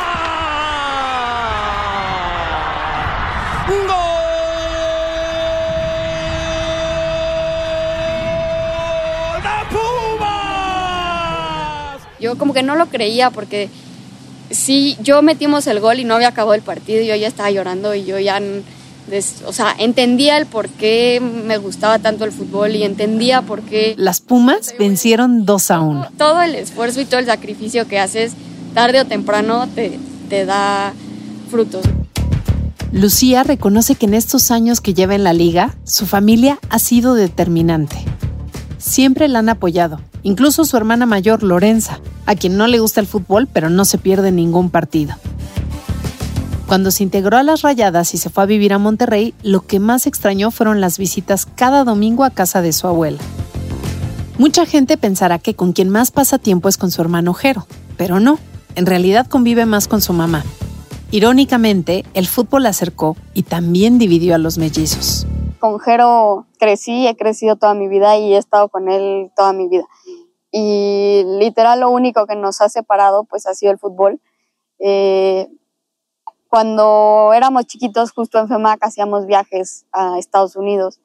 Yo 12.21 12.37
como 12.37 12.53
que 12.53 12.63
no 12.63 12.77
lo 12.77 12.87
creía 12.87 13.31
porque 13.31 13.71
sí, 14.51 14.97
yo 15.01 15.23
metimos 15.23 15.67
el 15.67 15.81
gol 15.81 16.01
y 16.01 16.05
no 16.05 16.17
había 16.17 16.29
acabado 16.29 16.53
el 16.55 16.61
partido, 16.61 17.03
yo 17.03 17.17
ya 17.17 17.29
estaba 17.29 17.51
llorando 17.51 17.95
y 17.95 18.05
yo 18.05 18.19
ya, 18.19 18.39
o 19.47 19.53
sea, 19.53 19.75
entendía 19.79 20.39
el 20.39 20.47
por 20.47 20.69
qué 20.69 21.21
me 21.21 21.59
gustaba 21.59 21.99
tanto 21.99 22.25
el 22.25 22.33
fútbol 22.33 22.75
y 22.77 22.85
entendía 22.85 23.43
por 23.43 23.63
qué... 23.63 23.95
Las 23.97 24.21
Pumas 24.21 24.75
vencieron 24.79 25.45
2 25.45 25.71
a 25.71 25.81
1. 25.81 26.09
Todo 26.17 26.43
el 26.43 26.55
esfuerzo 26.55 27.01
y 27.01 27.05
todo 27.05 27.21
el 27.21 27.27
sacrificio 27.27 27.87
que 27.87 27.99
haces, 27.99 28.33
tarde 28.75 29.01
o 29.01 29.05
temprano, 29.05 29.69
te, 29.75 29.99
te 30.29 30.45
da 30.45 30.93
frutos. 31.51 31.85
Lucía 32.93 33.45
reconoce 33.45 33.95
que 33.95 34.07
en 34.07 34.15
estos 34.15 34.51
años 34.51 34.81
que 34.81 34.95
lleva 34.95 35.15
en 35.15 35.25
la 35.25 35.33
liga, 35.33 35.77
su 35.85 36.07
familia 36.07 36.59
ha 36.71 36.79
sido 36.79 37.15
determinante. 37.15 37.97
Siempre 38.79 39.29
la 39.29 39.41
han 39.41 39.49
apoyado 39.49 40.01
incluso 40.23 40.65
su 40.65 40.77
hermana 40.77 41.07
mayor 41.07 41.43
Lorenza, 41.43 42.01
a 42.27 42.35
quien 42.35 42.57
no 42.57 42.67
le 42.67 42.79
gusta 42.79 43.01
el 43.01 43.07
fútbol 43.07 43.49
pero 43.53 43.71
no 43.71 43.85
se 43.85 43.99
pierde 43.99 44.33
ningún 44.33 44.71
partido. 44.71 45.15
Cuando 46.71 46.93
se 46.93 47.03
integró 47.03 47.37
a 47.37 47.43
las 47.43 47.63
Rayadas 47.63 48.15
y 48.15 48.17
se 48.17 48.31
fue 48.31 48.45
a 48.45 48.47
vivir 48.47 48.73
a 48.73 48.79
Monterrey, 48.79 49.35
lo 49.43 49.63
que 49.63 49.81
más 49.81 50.07
extrañó 50.07 50.53
fueron 50.53 50.81
las 50.81 50.99
visitas 50.99 51.45
cada 51.45 51.83
domingo 51.83 52.23
a 52.23 52.31
casa 52.31 52.63
de 52.63 52.73
su 52.73 52.87
abuela. 52.87 53.19
Mucha 54.39 54.67
gente 54.67 54.97
pensará 54.97 55.41
que 55.41 55.57
con 55.57 55.73
quien 55.73 55.89
más 55.89 56.13
pasa 56.13 56.39
tiempo 56.39 56.69
es 56.69 56.77
con 56.77 56.93
su 56.93 57.03
hermano 57.03 57.35
Jero, 57.35 57.67
pero 57.97 58.21
no, 58.21 58.39
en 58.77 58.87
realidad 58.87 59.27
convive 59.27 59.67
más 59.67 59.89
con 59.89 60.01
su 60.01 60.13
mamá. 60.13 60.45
Irónicamente, 61.11 62.05
el 62.15 62.29
fútbol 62.29 62.65
acercó 62.67 63.17
y 63.35 63.43
también 63.43 63.99
dividió 63.99 64.37
a 64.37 64.39
los 64.39 64.57
mellizos. 64.57 65.27
Con 65.59 65.81
Jero 65.81 66.47
crecí, 66.61 67.09
he 67.09 67.17
crecido 67.17 67.57
toda 67.57 67.75
mi 67.75 67.89
vida 67.89 68.17
y 68.17 68.35
he 68.35 68.39
estado 68.39 68.69
con 68.69 68.89
él 68.89 69.33
toda 69.35 69.53
mi 69.53 69.67
vida 69.67 69.89
y 70.53 71.25
literal 71.41 71.81
lo 71.81 71.91
único 71.91 72.29
que 72.29 72.37
nos 72.37 72.61
ha 72.61 72.69
separado 72.69 73.25
pues 73.25 73.47
ha 73.47 73.55
sido 73.55 73.73
el 73.73 73.79
fútbol. 73.79 74.21
Eh, 74.79 75.49
cuando 76.51 77.31
éramos 77.33 77.67
chiquitos, 77.67 78.11
justo 78.11 78.41
en 78.41 78.49
FEMAC 78.49 78.83
hacíamos 78.83 79.25
viajes 79.25 79.87
a 79.93 80.19
Estados 80.19 80.57
Unidos. 80.57 81.01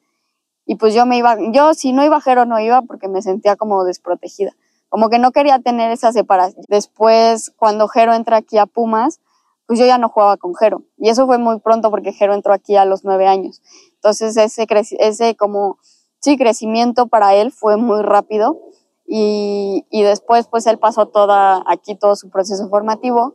Y 0.66 0.74
pues 0.74 0.92
yo 0.92 1.06
me 1.06 1.16
iba, 1.18 1.36
yo 1.52 1.72
si 1.72 1.92
no 1.92 2.04
iba 2.04 2.16
a 2.16 2.20
Jero 2.20 2.46
no 2.46 2.58
iba 2.58 2.82
porque 2.82 3.06
me 3.06 3.22
sentía 3.22 3.54
como 3.54 3.84
desprotegida. 3.84 4.56
Como 4.88 5.08
que 5.08 5.20
no 5.20 5.30
quería 5.30 5.60
tener 5.60 5.92
esa 5.92 6.12
separación. 6.12 6.64
Después, 6.68 7.52
cuando 7.56 7.86
Jero 7.86 8.12
entra 8.12 8.38
aquí 8.38 8.58
a 8.58 8.66
Pumas, 8.66 9.20
pues 9.66 9.78
yo 9.78 9.86
ya 9.86 9.98
no 9.98 10.08
jugaba 10.08 10.36
con 10.36 10.52
Jero. 10.56 10.82
Y 10.96 11.10
eso 11.10 11.26
fue 11.26 11.38
muy 11.38 11.60
pronto 11.60 11.90
porque 11.92 12.12
Jero 12.12 12.34
entró 12.34 12.52
aquí 12.52 12.74
a 12.74 12.84
los 12.84 13.04
nueve 13.04 13.28
años. 13.28 13.62
Entonces 13.94 14.36
ese, 14.36 14.66
ese 14.98 15.36
como, 15.36 15.78
sí, 16.18 16.36
crecimiento 16.36 17.06
para 17.06 17.36
él 17.36 17.52
fue 17.52 17.76
muy 17.76 18.02
rápido. 18.02 18.60
Y, 19.06 19.86
y 19.90 20.02
después 20.02 20.48
pues 20.48 20.66
él 20.66 20.80
pasó 20.80 21.06
toda, 21.06 21.62
aquí 21.68 21.94
todo 21.94 22.16
su 22.16 22.30
proceso 22.30 22.68
formativo 22.68 23.34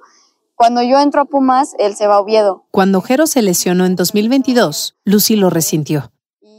cuando 0.61 0.83
yo 0.83 0.99
entro 0.99 1.21
a 1.21 1.25
Pumas, 1.25 1.73
él 1.79 1.95
se 1.95 2.05
va 2.05 2.17
a 2.17 2.19
Oviedo. 2.19 2.65
Cuando 2.69 3.01
Jero 3.01 3.25
se 3.25 3.41
lesionó 3.41 3.87
en 3.87 3.95
2022, 3.95 4.95
Lucy 5.05 5.35
lo 5.35 5.49
resintió. 5.49 6.11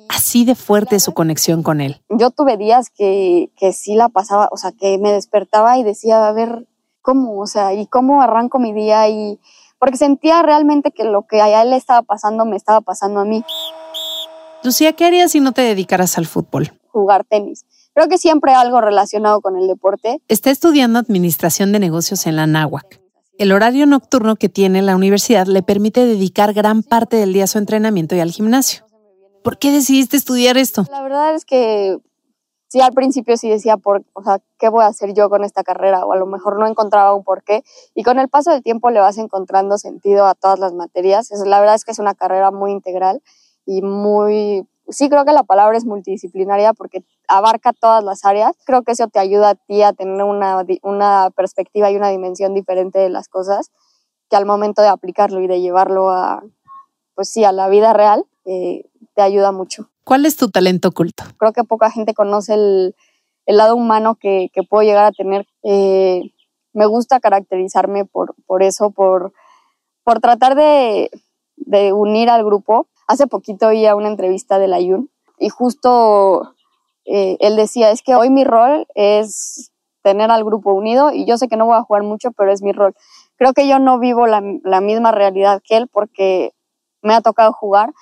Así 0.09 0.45
de 0.45 0.57
fuerte 0.57 0.99
su 0.99 1.15
conexión 1.15 1.63
con 1.63 1.81
él. 1.81 2.03
Yo 2.09 2.33
tuve 2.33 2.57
días 2.57 2.91
que, 2.91 3.53
que 3.57 3.73
sí 3.73 3.95
la 3.95 4.09
pasaba, 4.09 4.49
o 4.51 4.57
sea, 4.57 4.73
que 4.73 4.99
me 4.99 5.13
despertaba 5.13 5.79
y 5.79 5.85
decía, 5.85 6.27
a 6.27 6.33
ver, 6.33 6.67
¿cómo? 7.01 7.39
O 7.39 7.47
sea, 7.47 7.75
¿y 7.75 7.87
cómo 7.87 8.23
arranco 8.23 8.59
mi 8.59 8.73
día? 8.73 9.09
Y 9.09 9.39
porque 9.79 9.97
sentía 9.97 10.43
realmente 10.43 10.91
que 10.91 11.05
lo 11.05 11.29
que 11.29 11.41
a 11.41 11.63
él 11.63 11.71
le 11.71 11.77
estaba 11.77 12.03
pasando 12.03 12.45
me 12.45 12.57
estaba 12.57 12.81
pasando 12.81 13.21
a 13.21 13.25
mí. 13.25 13.45
Lucía, 14.65 14.95
¿qué 14.95 15.05
harías 15.05 15.31
si 15.31 15.39
no 15.39 15.53
te 15.53 15.63
dedicaras 15.63 16.19
al 16.19 16.27
fútbol? 16.27 16.73
Jugar 16.89 17.23
tenis. 17.23 17.67
Creo 17.95 18.09
que 18.09 18.19
siempre 18.19 18.53
algo 18.53 18.81
relacionado 18.81 19.41
con 19.41 19.57
el 19.57 19.69
deporte. 19.69 20.21
Está 20.27 20.51
estudiando 20.51 20.99
administración 20.99 21.71
de 21.71 21.79
negocios 21.79 22.27
en 22.27 22.35
la 22.35 22.49
NAWAC 22.49 23.02
el 23.43 23.51
horario 23.51 23.87
nocturno 23.87 24.37
que 24.37 24.49
tiene 24.49 24.83
la 24.83 24.95
universidad 24.95 25.47
le 25.47 25.65
permite 25.65 26.07
dedicar 26.07 26.53
gran 26.53 26.85
parte 26.85 27.17
del 27.17 27.33
día 27.33 27.45
a 27.45 27.49
su 27.49 27.59
entrenamiento 27.59 28.15
y 28.15 28.21
al 28.21 28.31
gimnasio. 28.31 28.85
¿Por 29.43 29.59
qué 29.59 29.73
decidiste 29.73 30.17
estudiar 30.17 30.57
esto? 30.57 30.85
La 30.91 31.03
verdad 31.03 31.35
es 31.35 31.45
que 31.45 31.99
sí, 32.69 32.81
al 32.81 32.93
principio 32.93 33.37
sí 33.37 33.51
decía, 33.51 33.77
por, 33.77 34.05
o 34.13 34.23
sea, 34.23 34.41
¿qué 34.61 34.69
voy 34.69 34.85
a 34.85 34.87
hacer 34.87 35.13
yo 35.13 35.29
con 35.29 35.43
esta 35.43 35.65
carrera? 35.65 36.07
O 36.07 36.13
a 36.13 36.17
lo 36.17 36.27
mejor 36.27 36.57
no 36.61 36.69
encontraba 36.69 37.15
un 37.15 37.25
porqué. 37.25 37.65
Y 37.97 38.05
con 38.05 38.21
el 38.21 38.29
paso 38.29 38.53
del 38.53 38.63
tiempo 38.63 38.91
le 38.91 39.01
vas 39.01 39.19
encontrando 39.19 39.77
sentido 39.77 40.27
a 40.27 40.35
todas 40.37 40.61
las 40.61 40.73
materias. 40.73 41.29
la 41.45 41.59
verdad 41.59 41.75
es 41.75 41.85
que 41.85 41.91
es 41.91 41.99
una 41.99 42.15
carrera 42.15 42.53
muy 42.53 42.71
integral 42.71 43.23
y 43.67 43.83
muy 43.83 44.69
sí 44.89 45.09
creo 45.09 45.25
que 45.25 45.33
la 45.33 45.43
palabra 45.43 45.77
es 45.77 45.85
multidisciplinaria 45.85 46.73
porque 46.73 47.05
abarca 47.29 47.73
todas 47.73 48.03
las 48.05 48.25
áreas. 48.25 48.57
Creo 48.65 48.83
que 48.83 48.93
eso 48.93 49.09
te 49.09 49.19
ayuda 49.19 49.51
a 49.51 49.55
ti 49.55 49.83
a 49.83 49.93
tener 49.93 50.25
una, 50.25 50.65
una 50.83 51.31
perspectiva 51.31 51.91
y 51.91 51.97
una 51.97 52.09
dimensión 52.09 52.55
diferente 52.55 52.99
de 52.99 53.11
las 53.11 53.29
cosas 53.29 53.71
que 54.31 54.37
al 54.37 54.47
momento 54.47 54.83
de 54.83 54.89
aplicarlo 54.89 55.41
y 55.41 55.47
de 55.47 55.61
llevarlo 55.61 56.11
a, 56.11 56.43
pues 57.15 57.29
sí, 57.29 57.45
a 57.45 57.53
la 57.53 57.69
vida 57.69 57.93
real, 57.93 58.25
eh, 58.45 58.87
te 59.15 59.23
ayuda 59.23 59.53
mucho. 59.53 59.91
¿Cuál 60.05 60.27
es 60.27 60.37
tu 60.37 60.51
talento 60.51 60.89
oculto? 60.89 61.25
Creo 61.37 61.53
que 61.53 61.65
poca 61.65 61.91
gente 61.91 62.15
conoce 62.15 62.55
el, 62.55 62.97
el 63.47 63.57
lado 63.57 63.77
humano 63.77 64.17
que, 64.17 64.51
que, 64.53 64.63
puedo 64.63 64.83
llegar 64.83 65.05
a 65.05 65.13
tener. 65.13 65.47
Eh, 65.63 66.33
me 66.73 66.87
gusta 66.87 67.21
caracterizarme 67.21 68.05
por, 68.05 68.35
por 68.47 68.63
eso, 68.63 68.91
por, 68.91 69.33
por 70.03 70.21
tratar 70.21 70.55
de, 70.55 71.11
de 71.57 71.93
unir 71.93 72.31
al 72.31 72.45
grupo 72.45 72.89
Hace 73.13 73.27
poquito 73.27 73.67
oía 73.67 73.95
una 73.95 74.09
entrevista 74.09 74.59
de 74.59 74.69
la 74.69 74.81
Yun 74.81 75.11
y 75.39 75.51
justo 75.51 76.55
eh, 77.05 77.37
él 77.41 77.57
decía, 77.57 77.91
es 77.91 78.01
que 78.01 78.15
hoy 78.15 78.31
mi 78.31 78.43
rol 78.43 78.87
es 78.95 79.71
tener 80.01 80.31
al 80.31 80.45
grupo 80.45 80.73
unido 80.73 81.13
y 81.13 81.27
yo 81.27 81.37
sé 81.37 81.47
que 81.47 81.59
no 81.59 81.67
voy 81.67 81.77
a 81.77 81.83
jugar 81.83 82.05
mucho, 82.05 82.31
pero 82.33 82.51
es 82.51 82.63
mi 82.63 82.73
rol. 82.73 82.95
Creo 83.37 83.53
que 83.53 83.69
yo 83.69 83.79
no 83.79 83.99
vivo 83.99 84.27
la, 84.27 84.41
misma 84.81 85.13
realidad 85.13 85.61
que 85.63 85.77
él 85.77 85.89
porque 85.93 86.53
me 87.03 87.13
ha 87.13 87.21
tocado 87.21 87.53
jugar, 87.53 87.93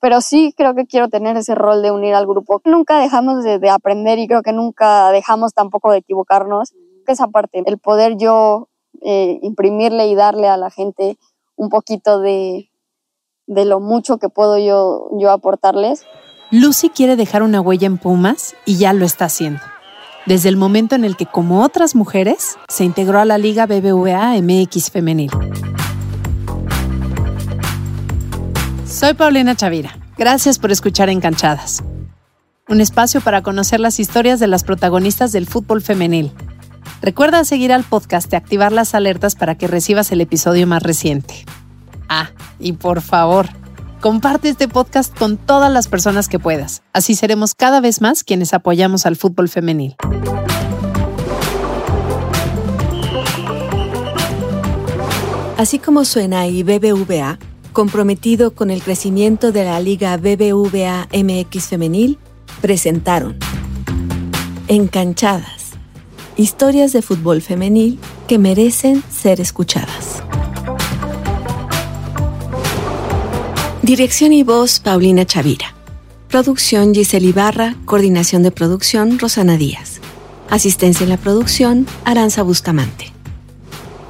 pero 0.00 0.22
sí 0.22 0.54
creo 0.56 0.74
que 0.74 0.86
quiero 0.86 1.10
tener 1.10 1.36
ese 1.36 1.54
rol 1.54 1.82
de 1.82 1.90
unir 1.90 2.14
al 2.14 2.26
grupo. 2.26 2.62
Nunca 2.64 2.98
dejamos 2.98 3.44
de, 3.44 3.68
aprender 3.68 4.18
y 4.18 4.26
creo 4.26 4.40
que 4.40 4.54
nunca 4.54 5.10
dejamos 5.10 5.52
tampoco 5.52 5.92
de 5.92 5.98
equivocarnos. 5.98 6.72
Esa 7.06 7.26
parte, 7.26 7.62
el 7.66 7.76
poder 7.76 8.16
yo 8.16 8.70
eh, 9.02 9.40
imprimirle 9.42 10.06
y 10.06 10.14
darle 10.14 10.48
a 10.48 10.56
la 10.56 10.70
gente 10.70 11.18
un 11.54 11.68
poquito 11.68 12.18
de, 12.20 12.70
de 13.46 13.64
lo 13.64 13.80
mucho 13.80 14.18
que 14.18 14.28
puedo 14.28 14.58
yo, 14.58 15.08
yo 15.18 15.30
aportarles. 15.30 16.04
Lucy 16.50 16.88
quiere 16.88 17.16
dejar 17.16 17.42
una 17.42 17.60
huella 17.60 17.86
en 17.86 17.98
Pumas 17.98 18.54
y 18.64 18.76
ya 18.76 18.92
lo 18.92 19.04
está 19.04 19.26
haciendo. 19.26 19.60
Desde 20.26 20.48
el 20.48 20.56
momento 20.56 20.94
en 20.94 21.04
el 21.04 21.16
que, 21.16 21.26
como 21.26 21.62
otras 21.62 21.94
mujeres, 21.94 22.56
se 22.68 22.84
integró 22.84 23.18
a 23.18 23.24
la 23.24 23.36
Liga 23.36 23.66
BBVA 23.66 24.40
MX 24.40 24.90
Femenil. 24.90 25.30
Soy 28.86 29.14
Paulina 29.14 29.54
Chavira. 29.54 29.98
Gracias 30.16 30.58
por 30.58 30.70
escuchar 30.70 31.10
Encanchadas. 31.10 31.82
Un 32.68 32.80
espacio 32.80 33.20
para 33.20 33.42
conocer 33.42 33.80
las 33.80 34.00
historias 34.00 34.40
de 34.40 34.46
las 34.46 34.64
protagonistas 34.64 35.32
del 35.32 35.46
fútbol 35.46 35.82
femenil. 35.82 36.32
Recuerda 37.02 37.44
seguir 37.44 37.72
al 37.72 37.84
podcast 37.84 38.32
y 38.32 38.36
activar 38.36 38.72
las 38.72 38.94
alertas 38.94 39.34
para 39.34 39.56
que 39.56 39.66
recibas 39.66 40.10
el 40.12 40.22
episodio 40.22 40.66
más 40.66 40.82
reciente. 40.82 41.44
Ah, 42.08 42.30
y 42.58 42.72
por 42.72 43.00
favor, 43.00 43.48
comparte 44.00 44.48
este 44.48 44.68
podcast 44.68 45.16
con 45.16 45.36
todas 45.36 45.72
las 45.72 45.88
personas 45.88 46.28
que 46.28 46.38
puedas. 46.38 46.82
Así 46.92 47.14
seremos 47.14 47.54
cada 47.54 47.80
vez 47.80 48.00
más 48.00 48.24
quienes 48.24 48.54
apoyamos 48.54 49.06
al 49.06 49.16
fútbol 49.16 49.48
femenil. 49.48 49.96
Así 55.56 55.78
como 55.78 56.04
suena 56.04 56.46
y 56.48 56.62
BBVA, 56.62 57.38
comprometido 57.72 58.54
con 58.54 58.70
el 58.70 58.82
crecimiento 58.82 59.52
de 59.52 59.64
la 59.64 59.80
Liga 59.80 60.16
BBVA 60.16 61.08
MX 61.12 61.68
Femenil, 61.68 62.18
presentaron 62.60 63.38
Encanchadas, 64.68 65.72
historias 66.36 66.92
de 66.92 67.02
fútbol 67.02 67.40
femenil 67.40 67.98
que 68.26 68.38
merecen 68.38 69.02
ser 69.10 69.40
escuchadas. 69.40 70.13
Dirección 73.84 74.32
y 74.32 74.42
voz 74.42 74.80
Paulina 74.80 75.26
Chavira. 75.26 75.74
Producción 76.30 76.94
Giselle 76.94 77.26
Ibarra. 77.26 77.76
Coordinación 77.84 78.42
de 78.42 78.50
producción 78.50 79.18
Rosana 79.18 79.58
Díaz. 79.58 80.00
Asistencia 80.48 81.04
en 81.04 81.10
la 81.10 81.18
producción 81.18 81.86
Aranza 82.06 82.42
Bustamante. 82.42 83.12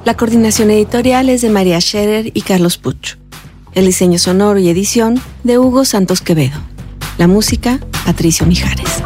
La 0.05 0.15
coordinación 0.15 0.71
editorial 0.71 1.27
es 1.27 1.41
de 1.41 1.49
María 1.49 1.81
Scherer 1.81 2.31
y 2.33 2.41
Carlos 2.43 2.77
Puch. 2.77 3.17
El 3.73 3.87
diseño 3.87 4.17
sonoro 4.17 4.59
y 4.59 4.69
edición 4.69 5.19
de 5.43 5.59
Hugo 5.59 5.83
Santos 5.83 6.21
Quevedo. 6.21 6.57
La 7.17 7.27
música 7.27 7.81
Patricio 8.05 8.45
Mijares. 8.45 9.03